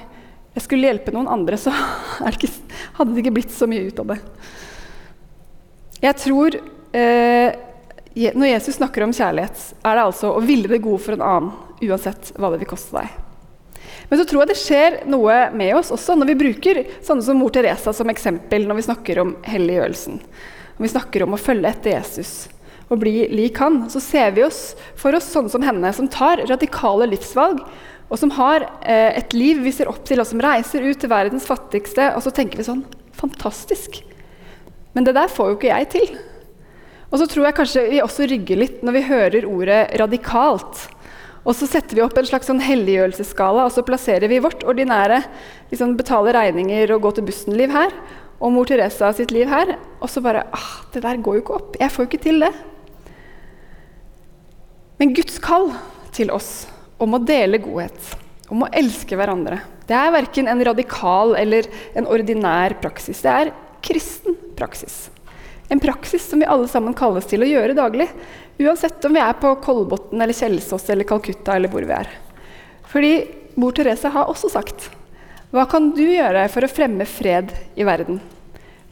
jeg 0.57 0.65
skulle 0.65 0.91
hjelpe 0.91 1.15
noen 1.15 1.31
andre, 1.31 1.55
så 1.55 1.71
hadde 2.25 3.13
det 3.13 3.23
ikke 3.23 3.37
blitt 3.39 3.55
så 3.55 3.71
mye 3.71 3.87
ut 3.87 4.03
av 4.03 4.11
det. 4.11 4.19
Jeg 6.01 6.17
tror 6.17 6.55
eh, 6.97 7.57
Når 8.33 8.47
Jesus 8.49 8.79
snakker 8.79 9.05
om 9.05 9.13
kjærlighet, 9.13 9.59
er 9.85 9.97
det 9.97 10.05
altså 10.05 10.33
å 10.33 10.43
ville 10.43 10.69
det 10.71 10.81
gode 10.83 11.03
for 11.03 11.15
en 11.15 11.25
annen, 11.25 11.51
uansett 11.81 12.33
hva 12.35 12.49
det 12.51 12.61
vil 12.61 12.71
koste 12.73 12.97
deg. 12.97 13.19
Men 14.09 14.19
så 14.19 14.25
tror 14.27 14.43
jeg 14.43 14.51
det 14.51 14.59
skjer 14.59 14.97
noe 15.09 15.35
med 15.55 15.75
oss 15.77 15.91
også 15.93 16.17
når 16.17 16.31
vi 16.33 16.39
bruker 16.41 16.81
sånne 17.05 17.23
som 17.23 17.37
mor 17.39 17.53
Teresa 17.55 17.93
som 17.95 18.09
eksempel 18.11 18.67
når 18.67 18.81
vi 18.81 18.87
snakker 18.89 19.21
om 19.23 19.35
helliggjørelsen. 19.47 20.19
Når 20.75 20.83
vi 20.83 20.91
snakker 20.91 21.23
om 21.23 21.37
å 21.37 21.39
følge 21.39 21.71
etter 21.71 21.95
Jesus 21.95 22.33
og 22.91 22.99
bli 22.99 23.29
lik 23.31 23.61
han, 23.63 23.85
så 23.87 24.01
ser 24.03 24.33
vi 24.35 24.43
oss 24.43 24.73
for 24.99 25.15
oss 25.15 25.29
sånne 25.31 25.53
som 25.53 25.63
henne, 25.63 25.93
som 25.95 26.09
tar 26.11 26.43
radikale 26.49 27.07
livsvalg, 27.07 27.61
og 28.11 28.19
som 28.19 28.33
har 28.35 28.65
eh, 28.83 29.15
et 29.15 29.31
liv 29.31 29.61
vi 29.63 29.71
ser 29.71 29.87
opp 29.87 30.03
til, 30.03 30.19
og 30.19 30.27
som 30.27 30.43
reiser 30.43 30.83
ut 30.83 30.99
til 30.99 31.13
verdens 31.13 31.47
fattigste, 31.47 32.09
og 32.11 32.25
så 32.25 32.35
tenker 32.35 32.59
vi 32.59 32.67
sånn 32.67 32.83
Fantastisk! 33.15 34.01
Men 34.95 35.07
det 35.07 35.15
der 35.15 35.31
får 35.31 35.51
jo 35.51 35.57
ikke 35.57 35.71
jeg 35.71 35.89
til. 35.93 36.15
Og 37.11 37.19
så 37.19 37.27
tror 37.27 37.47
jeg 37.47 37.57
kanskje 37.57 37.85
vi 37.91 38.01
også 38.03 38.27
rygger 38.31 38.59
litt 38.59 38.81
når 38.85 38.95
vi 38.95 39.07
hører 39.09 39.47
ordet 39.47 39.81
'radikalt'. 39.99 40.87
Og 41.41 41.55
så 41.57 41.65
setter 41.65 41.97
vi 41.97 42.03
opp 42.05 42.17
en 42.17 42.27
slags 42.27 42.45
sånn 42.45 42.61
helliggjørelsesskala, 42.61 43.65
og 43.65 43.73
så 43.73 43.81
plasserer 43.81 44.29
vi 44.29 44.41
vårt 44.43 44.61
ordinære 44.61 45.23
liksom 45.71 45.95
betale 45.97 46.35
regninger 46.37 46.93
og 46.93 47.01
gå 47.01 47.11
til 47.17 47.25
bussen-liv 47.25 47.73
her, 47.73 47.95
og 48.41 48.53
mor 48.53 48.69
Teresa 48.69 49.09
sitt 49.13 49.33
liv 49.33 49.49
her. 49.49 49.73
Og 50.01 50.09
så 50.09 50.21
bare 50.21 50.45
ah, 50.53 50.85
Det 50.93 51.01
der 51.01 51.17
går 51.17 51.39
jo 51.39 51.41
ikke 51.41 51.57
opp. 51.57 51.79
Jeg 51.79 51.91
får 51.91 52.05
jo 52.05 52.09
ikke 52.09 52.23
til 52.23 52.39
det. 52.45 52.53
Men 55.01 55.15
Guds 55.17 55.39
kall 55.41 55.71
til 56.13 56.29
oss 56.29 56.67
om 57.01 57.17
å 57.17 57.23
dele 57.25 57.57
godhet, 57.57 57.97
om 58.53 58.61
å 58.61 58.69
elske 58.69 59.17
hverandre, 59.17 59.63
det 59.89 59.97
er 59.97 60.13
verken 60.13 60.47
en 60.47 60.61
radikal 60.63 61.33
eller 61.35 61.65
en 61.97 62.05
ordinær 62.05 62.77
praksis. 62.83 63.23
Det 63.25 63.31
er 63.33 63.53
kristen 63.81 64.37
praksis. 64.57 65.09
En 65.71 65.79
praksis 65.79 66.25
som 66.29 66.41
vi 66.41 66.49
alle 66.49 66.67
sammen 66.67 66.95
kalles 66.97 67.27
til 67.31 67.43
å 67.43 67.47
gjøre 67.47 67.77
daglig. 67.77 68.09
Uansett 68.59 69.05
om 69.07 69.15
vi 69.15 69.21
er 69.23 69.37
på 69.39 69.53
Kolbotn 69.63 70.19
eller 70.19 70.35
Kjelsås 70.35 70.89
eller 70.91 71.07
Calcutta 71.07 71.55
eller 71.55 71.71
hvor 71.71 71.85
vi 71.87 71.95
er. 71.95 72.09
Fordi 72.91 73.13
mor 73.55 73.75
Therese 73.75 74.11
har 74.11 74.27
også 74.27 74.51
sagt 74.51 74.89
Hva 75.51 75.63
kan 75.71 75.89
du 75.95 76.03
gjøre 76.03 76.43
for 76.51 76.67
å 76.67 76.71
fremme 76.71 77.07
fred 77.07 77.53
i 77.79 77.87
verden? 77.87 78.19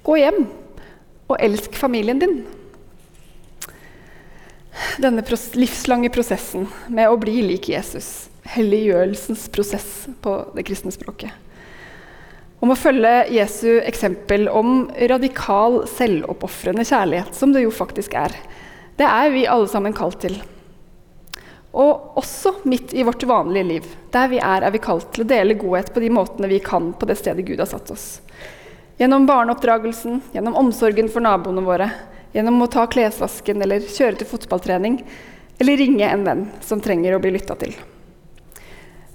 Gå 0.07 0.15
hjem 0.21 0.45
og 1.29 1.35
elsk 1.43 1.75
familien 1.77 2.19
din. 2.19 2.39
Denne 4.99 5.23
livslange 5.59 6.09
prosessen 6.15 6.67
med 6.87 7.11
å 7.11 7.19
bli 7.19 7.41
lik 7.43 7.67
Jesus, 7.71 8.29
helliggjørelsens 8.55 9.47
prosess 9.51 10.07
på 10.23 10.39
det 10.55 10.63
kristne 10.67 10.91
språket, 10.95 11.31
om 12.59 12.73
å 12.73 12.77
følge 12.77 13.29
Jesu 13.31 13.79
eksempel 13.79 14.49
om 14.51 14.89
radikal, 15.11 15.81
selvoppofrende 15.87 16.83
kjærlighet, 16.87 17.35
som 17.35 17.53
det 17.55 17.63
jo 17.63 17.73
faktisk 17.73 18.15
er. 18.19 18.35
Det 18.99 19.07
er 19.07 19.31
vi 19.31 19.47
alle 19.47 19.69
sammen 19.71 19.95
kalt 19.95 20.19
til. 20.25 20.35
Og 21.71 22.17
også 22.19 22.55
midt 22.67 22.93
i 22.97 23.05
vårt 23.05 23.23
vanlige 23.29 23.67
liv, 23.67 23.89
der 24.11 24.31
vi 24.31 24.39
er, 24.41 24.65
er 24.65 24.73
vi 24.73 24.81
kalt 24.83 25.11
til 25.13 25.23
å 25.23 25.29
dele 25.29 25.57
godhet 25.59 25.93
på 25.93 26.01
de 26.03 26.09
måtene 26.11 26.49
vi 26.51 26.59
kan 26.65 26.91
på 26.97 27.07
det 27.07 27.19
stedet 27.19 27.45
Gud 27.47 27.61
har 27.61 27.69
satt 27.69 27.91
oss. 27.93 28.07
Gjennom 28.99 29.27
barneoppdragelsen, 29.29 30.19
gjennom 30.33 30.57
omsorgen 30.59 31.07
for 31.13 31.23
naboene 31.23 31.63
våre, 31.63 31.91
gjennom 32.33 32.59
å 32.65 32.67
ta 32.71 32.83
klesvasken 32.89 33.61
eller 33.63 33.85
kjøre 33.85 34.19
til 34.19 34.31
fotballtrening, 34.33 34.99
eller 35.61 35.79
ringe 35.79 36.09
en 36.09 36.25
venn 36.25 36.43
som 36.65 36.81
trenger 36.83 37.15
å 37.15 37.21
bli 37.23 37.31
lytta 37.37 37.55
til. 37.61 37.77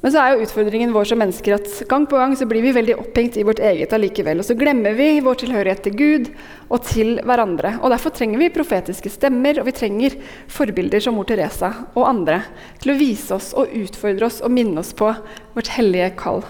Men 0.05 0.13
så 0.13 0.21
er 0.21 0.35
jo 0.35 0.45
utfordringen 0.45 0.91
vår 0.93 1.07
som 1.09 1.17
mennesker 1.23 1.55
at 1.57 1.69
gang 1.89 2.03
på 2.05 2.19
gang 2.21 2.35
så 2.37 2.45
blir 2.45 2.61
vi 2.61 2.75
veldig 2.77 2.99
opphengt 3.01 3.39
i 3.41 3.45
vårt 3.49 3.63
eget 3.65 3.95
allikevel. 3.97 4.43
Og 4.43 4.45
så 4.45 4.57
glemmer 4.61 4.93
vi 4.99 5.07
vår 5.25 5.39
tilhørighet 5.41 5.81
til 5.87 5.95
Gud 5.97 6.27
og 6.69 6.85
til 6.85 7.15
hverandre. 7.25 7.79
Og 7.81 7.89
Derfor 7.95 8.13
trenger 8.13 8.43
vi 8.43 8.51
profetiske 8.53 9.09
stemmer, 9.09 9.63
og 9.63 9.65
vi 9.71 9.73
trenger 9.79 10.19
forbilder 10.53 11.01
som 11.01 11.17
mor 11.17 11.25
Teresa 11.25 11.71
og 11.95 12.05
andre 12.05 12.43
til 12.83 12.93
å 12.93 12.99
vise 13.01 13.33
oss 13.33 13.55
og 13.57 13.73
utfordre 13.81 14.29
oss 14.29 14.43
og 14.45 14.53
minne 14.53 14.85
oss 14.85 14.93
på 14.93 15.09
vårt 15.57 15.73
hellige 15.73 16.11
kall. 16.21 16.45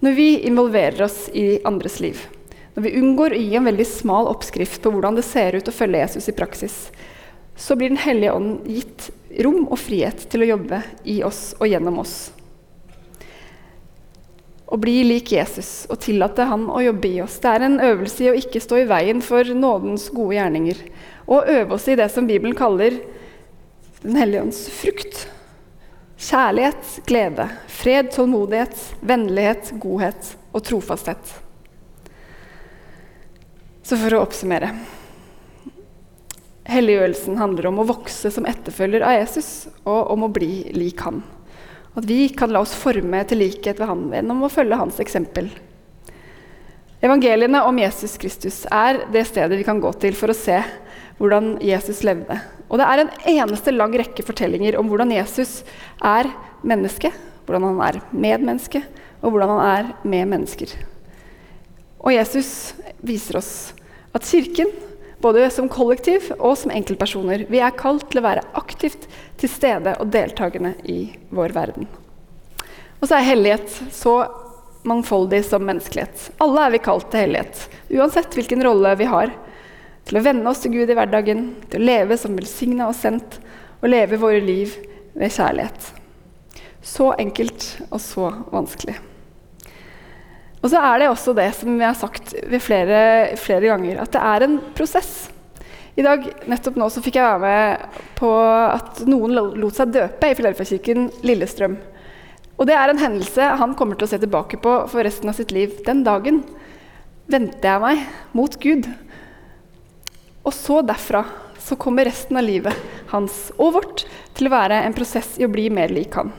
Når 0.00 0.16
vi 0.16 0.28
involverer 0.48 1.04
oss 1.04 1.26
i 1.28 1.58
andres 1.68 2.00
liv, 2.00 2.24
når 2.72 2.86
vi 2.88 2.98
unngår 3.02 3.36
å 3.36 3.42
gi 3.42 3.58
en 3.60 3.68
veldig 3.68 3.90
smal 3.92 4.32
oppskrift 4.32 4.80
på 4.80 4.96
hvordan 4.96 5.20
det 5.20 5.28
ser 5.28 5.60
ut 5.60 5.68
å 5.68 5.76
følge 5.76 6.00
Jesus 6.06 6.32
i 6.32 6.38
praksis, 6.40 6.86
så 7.56 7.76
blir 7.76 7.88
Den 7.88 8.02
hellige 8.02 8.32
ånd 8.32 8.66
gitt 8.66 9.10
rom 9.42 9.66
og 9.68 9.78
frihet 9.78 10.26
til 10.30 10.44
å 10.44 10.48
jobbe 10.54 10.80
i 11.04 11.20
oss 11.26 11.54
og 11.58 11.68
gjennom 11.70 12.00
oss. 12.02 12.16
Å 14.64 14.78
bli 14.80 15.02
lik 15.06 15.30
Jesus 15.34 15.84
og 15.92 16.00
tillate 16.02 16.46
han 16.48 16.66
å 16.72 16.80
jobbe 16.82 17.10
i 17.10 17.20
oss. 17.22 17.36
Det 17.42 17.50
er 17.50 17.66
en 17.66 17.80
øvelse 17.84 18.24
i 18.24 18.30
å 18.32 18.38
ikke 18.38 18.62
stå 18.62 18.80
i 18.80 18.88
veien 18.90 19.20
for 19.22 19.46
nådens 19.46 20.08
gode 20.14 20.38
gjerninger. 20.38 20.80
Og 21.28 21.50
øve 21.52 21.76
oss 21.76 21.86
i 21.88 21.98
det 22.00 22.08
som 22.12 22.26
Bibelen 22.26 22.56
kaller 22.56 22.98
Den 24.02 24.18
hellige 24.20 24.42
ånds 24.42 24.66
frukt. 24.68 25.28
kjærlighet, 26.24 27.00
glede, 27.06 27.48
fred, 27.68 28.10
tålmodighet, 28.12 28.76
vennlighet, 29.00 29.72
godhet 29.80 30.36
og 30.52 30.62
trofasthet. 30.64 31.32
Så 33.84 33.98
for 34.00 34.16
å 34.16 34.22
oppsummere 34.24 34.70
Helliggjørelsen 36.64 37.36
handler 37.36 37.68
om 37.68 37.82
å 37.82 37.88
vokse 37.88 38.30
som 38.32 38.46
etterfølger 38.48 39.04
av 39.04 39.18
Jesus 39.18 39.48
og 39.84 40.14
om 40.14 40.24
å 40.24 40.32
bli 40.32 40.70
lik 40.72 41.02
han. 41.04 41.20
At 41.94 42.06
vi 42.08 42.26
kan 42.32 42.52
la 42.54 42.62
oss 42.64 42.72
forme 42.74 43.20
til 43.28 43.42
likhet 43.44 43.78
ved 43.78 43.90
han 43.90 44.08
gjennom 44.14 44.46
å 44.46 44.52
følge 44.52 44.78
hans 44.80 45.00
eksempel. 45.02 45.50
Evangeliene 47.04 47.60
om 47.68 47.78
Jesus 47.78 48.16
Kristus 48.16 48.62
er 48.72 49.02
det 49.12 49.26
stedet 49.28 49.58
vi 49.60 49.66
kan 49.66 49.82
gå 49.82 49.92
til 50.00 50.16
for 50.16 50.32
å 50.32 50.38
se 50.38 50.62
hvordan 51.18 51.58
Jesus 51.62 52.00
levde. 52.06 52.38
Og 52.72 52.80
det 52.80 52.86
er 52.88 53.02
en 53.02 53.12
eneste 53.34 53.74
lang 53.74 53.92
rekke 54.00 54.24
fortellinger 54.24 54.78
om 54.80 54.88
hvordan 54.88 55.12
Jesus 55.12 55.60
er 56.00 56.30
menneske, 56.64 57.12
hvordan 57.44 57.68
han 57.68 57.82
er 57.90 58.00
medmenneske, 58.10 58.80
og 59.20 59.34
hvordan 59.34 59.52
han 59.52 59.68
er 59.68 59.92
med 60.02 60.32
mennesker. 60.32 60.72
Og 62.00 62.16
Jesus 62.16 62.72
viser 63.04 63.38
oss 63.40 63.52
at 64.16 64.24
Kirken, 64.24 64.72
både 65.24 65.48
som 65.50 65.70
kollektiv 65.72 66.28
og 66.36 66.58
som 66.60 66.72
enkeltpersoner, 66.74 67.46
vi 67.48 67.60
er 67.64 67.76
kalt 67.78 68.10
til 68.10 68.20
å 68.20 68.26
være 68.26 68.44
aktivt 68.60 69.06
til 69.40 69.50
stede 69.50 69.96
og 70.00 70.10
deltakende 70.12 70.74
i 70.84 70.98
vår 71.32 71.54
verden. 71.56 71.88
Og 73.00 73.08
så 73.08 73.18
er 73.18 73.30
hellighet 73.30 73.70
så 73.92 74.18
mangfoldig 74.84 75.40
som 75.48 75.64
menneskelighet. 75.64 76.28
Alle 76.44 76.66
er 76.66 76.74
vi 76.74 76.82
kalt 76.84 77.08
til 77.12 77.24
hellighet, 77.24 77.64
uansett 77.96 78.36
hvilken 78.36 78.64
rolle 78.66 78.92
vi 79.00 79.08
har. 79.08 79.32
Til 80.04 80.20
å 80.20 80.24
venne 80.26 80.50
oss 80.50 80.60
til 80.60 80.74
Gud 80.76 80.92
i 80.92 80.98
hverdagen, 80.98 81.46
til 81.72 81.80
å 81.80 81.88
leve 81.88 82.20
som 82.20 82.36
velsigna 82.36 82.90
og 82.90 82.98
sendt, 82.98 83.40
og 83.80 83.88
leve 83.92 84.20
våre 84.20 84.44
liv 84.44 84.76
ved 85.16 85.32
kjærlighet. 85.32 85.90
Så 86.84 87.14
enkelt 87.16 87.68
og 87.88 88.00
så 88.04 88.28
vanskelig. 88.52 88.98
Og 90.64 90.72
så 90.72 90.80
er 90.80 91.02
det 91.02 91.10
også 91.10 91.34
det 91.36 91.50
som 91.58 91.76
vi 91.76 91.84
har 91.84 91.96
sagt 91.98 92.32
flere, 92.64 92.98
flere 93.36 93.68
ganger, 93.68 94.00
at 94.00 94.14
det 94.14 94.22
er 94.24 94.46
en 94.46 94.58
prosess. 94.76 95.12
I 95.94 96.02
dag, 96.02 96.24
nettopp 96.50 96.78
nå 96.80 96.88
så 96.90 97.02
fikk 97.04 97.20
jeg 97.20 97.26
være 97.26 97.42
med 97.42 97.98
på 98.16 98.30
at 98.48 99.04
noen 99.06 99.36
lot 99.60 99.76
seg 99.76 99.92
døpe 99.94 100.30
i 100.30 100.34
Filadelfia-kirken 100.38 101.10
Lillestrøm. 101.22 101.76
Og 102.56 102.66
det 102.70 102.78
er 102.78 102.90
en 102.90 103.02
hendelse 103.02 103.50
han 103.60 103.74
kommer 103.76 103.98
til 103.98 104.08
å 104.08 104.12
se 104.14 104.18
tilbake 104.22 104.58
på 104.62 104.72
for 104.90 105.04
resten 105.06 105.30
av 105.30 105.36
sitt 105.36 105.52
liv. 105.54 105.76
Den 105.86 106.00
dagen 106.06 106.40
vendte 107.30 107.68
jeg 107.68 107.82
meg 107.84 108.04
mot 108.34 108.56
Gud. 108.62 108.88
Og 110.44 110.56
så 110.56 110.80
derfra 110.86 111.26
så 111.60 111.76
kommer 111.80 112.08
resten 112.08 112.40
av 112.40 112.44
livet 112.46 112.76
hans 113.12 113.48
og 113.56 113.76
vårt 113.78 114.06
til 114.36 114.48
å 114.48 114.54
være 114.54 114.82
en 114.84 114.96
prosess 114.96 115.36
i 115.40 115.46
å 115.46 115.52
bli 115.52 115.68
mer 115.72 115.92
lik 115.92 116.16
han. 116.18 116.32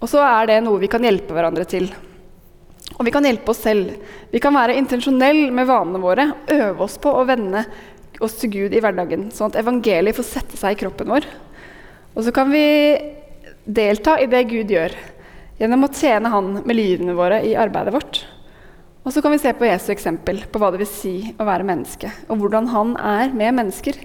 Og 0.00 0.10
så 0.10 0.20
er 0.24 0.50
det 0.50 0.60
noe 0.64 0.80
vi 0.82 0.90
kan 0.92 1.04
hjelpe 1.04 1.34
hverandre 1.36 1.64
til. 1.68 1.88
Og 2.96 3.04
vi 3.04 3.12
kan 3.12 3.24
hjelpe 3.26 3.52
oss 3.52 3.64
selv. 3.64 3.96
Vi 4.32 4.40
kan 4.42 4.54
være 4.56 4.76
intensjonelle 4.78 5.50
med 5.54 5.68
vanene 5.68 6.00
våre. 6.00 6.30
Øve 6.52 6.86
oss 6.86 6.96
på 7.00 7.12
å 7.12 7.24
vende 7.28 7.64
oss 8.24 8.38
til 8.40 8.52
Gud 8.52 8.76
i 8.76 8.80
hverdagen, 8.80 9.28
sånn 9.34 9.52
at 9.52 9.58
evangeliet 9.60 10.16
får 10.16 10.28
sette 10.28 10.60
seg 10.60 10.76
i 10.76 10.80
kroppen 10.80 11.10
vår. 11.12 11.26
Og 12.16 12.24
så 12.24 12.32
kan 12.32 12.48
vi 12.48 12.64
delta 13.66 14.16
i 14.20 14.28
det 14.30 14.46
Gud 14.48 14.72
gjør, 14.72 14.94
gjennom 15.60 15.84
å 15.84 15.92
tjene 15.92 16.30
Han 16.32 16.62
med 16.62 16.76
livene 16.76 17.16
våre 17.16 17.42
i 17.44 17.52
arbeidet 17.58 17.92
vårt. 17.92 18.22
Og 19.04 19.12
så 19.14 19.22
kan 19.22 19.34
vi 19.34 19.38
se 19.42 19.52
på 19.54 19.68
Jesu 19.68 19.90
eksempel 19.92 20.40
på 20.50 20.58
hva 20.58 20.72
det 20.72 20.80
vil 20.80 20.90
si 20.90 21.14
å 21.36 21.44
være 21.46 21.66
menneske, 21.66 22.10
og 22.26 22.40
hvordan 22.40 22.72
han 22.72 22.96
er 22.96 23.36
med 23.36 23.54
mennesker. 23.60 24.00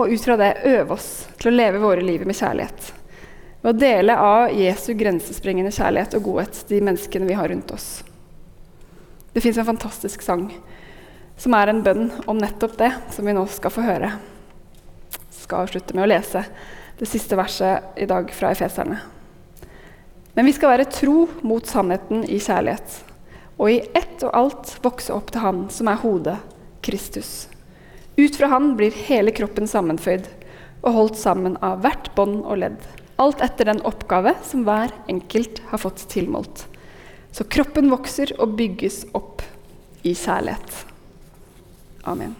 Og 0.00 0.08
ut 0.08 0.24
fra 0.24 0.38
det 0.40 0.54
øve 0.66 0.96
oss 0.96 1.10
til 1.38 1.52
å 1.52 1.54
leve 1.54 1.82
våre 1.82 2.02
liv 2.02 2.24
med 2.26 2.38
kjærlighet. 2.38 3.01
Ved 3.62 3.70
å 3.70 3.78
dele 3.78 4.14
av 4.18 4.52
Jesu 4.58 4.90
grensesprengende 4.98 5.70
kjærlighet 5.70 6.16
og 6.18 6.24
godhet 6.26 6.64
de 6.66 6.80
menneskene 6.82 7.28
vi 7.28 7.36
har 7.38 7.48
rundt 7.52 7.70
oss. 7.70 8.02
Det 9.32 9.40
fins 9.40 9.58
en 9.58 9.68
fantastisk 9.68 10.24
sang 10.26 10.48
som 11.38 11.54
er 11.54 11.70
en 11.70 11.82
bønn 11.82 12.08
om 12.26 12.38
nettopp 12.38 12.74
det, 12.78 12.90
som 13.14 13.26
vi 13.26 13.34
nå 13.34 13.44
skal 13.50 13.72
få 13.72 13.84
høre. 13.86 14.10
Jeg 15.14 15.44
skal 15.44 15.64
avslutte 15.64 15.94
med 15.96 16.04
å 16.04 16.10
lese 16.10 16.42
det 16.98 17.08
siste 17.10 17.38
verset 17.38 17.96
i 18.02 18.06
dag 18.10 18.30
fra 18.34 18.50
Efeserne. 18.54 18.98
Men 20.34 20.48
vi 20.48 20.54
skal 20.56 20.74
være 20.74 20.90
tro 20.90 21.26
mot 21.46 21.66
sannheten 21.66 22.24
i 22.24 22.38
kjærlighet, 22.42 22.98
og 23.58 23.70
i 23.70 23.80
ett 23.94 24.22
og 24.26 24.34
alt 24.36 24.72
vokse 24.84 25.14
opp 25.14 25.30
til 25.30 25.44
Han 25.44 25.66
som 25.70 25.90
er 25.90 26.00
hodet, 26.02 26.38
Kristus. 26.82 27.46
Ut 28.16 28.36
fra 28.36 28.50
Han 28.52 28.72
blir 28.78 28.96
hele 29.06 29.34
kroppen 29.34 29.70
sammenføyd 29.70 30.26
og 30.82 30.96
holdt 30.96 31.20
sammen 31.20 31.58
av 31.62 31.82
hvert 31.84 32.10
bånd 32.16 32.42
og 32.42 32.58
ledd, 32.64 32.80
alt 33.22 33.42
etter 33.44 33.70
den 33.70 33.82
oppgave 33.86 34.34
som 34.46 34.66
hver 34.66 34.92
enkelt 35.10 35.62
har 35.70 35.82
fått 35.82 36.04
tilmålt. 36.12 36.66
Så 37.32 37.46
kroppen 37.48 37.88
vokser 37.92 38.34
og 38.42 38.56
bygges 38.58 39.04
opp 39.16 39.44
i 40.02 40.14
kjærlighet. 40.18 40.82
Amen. 42.10 42.34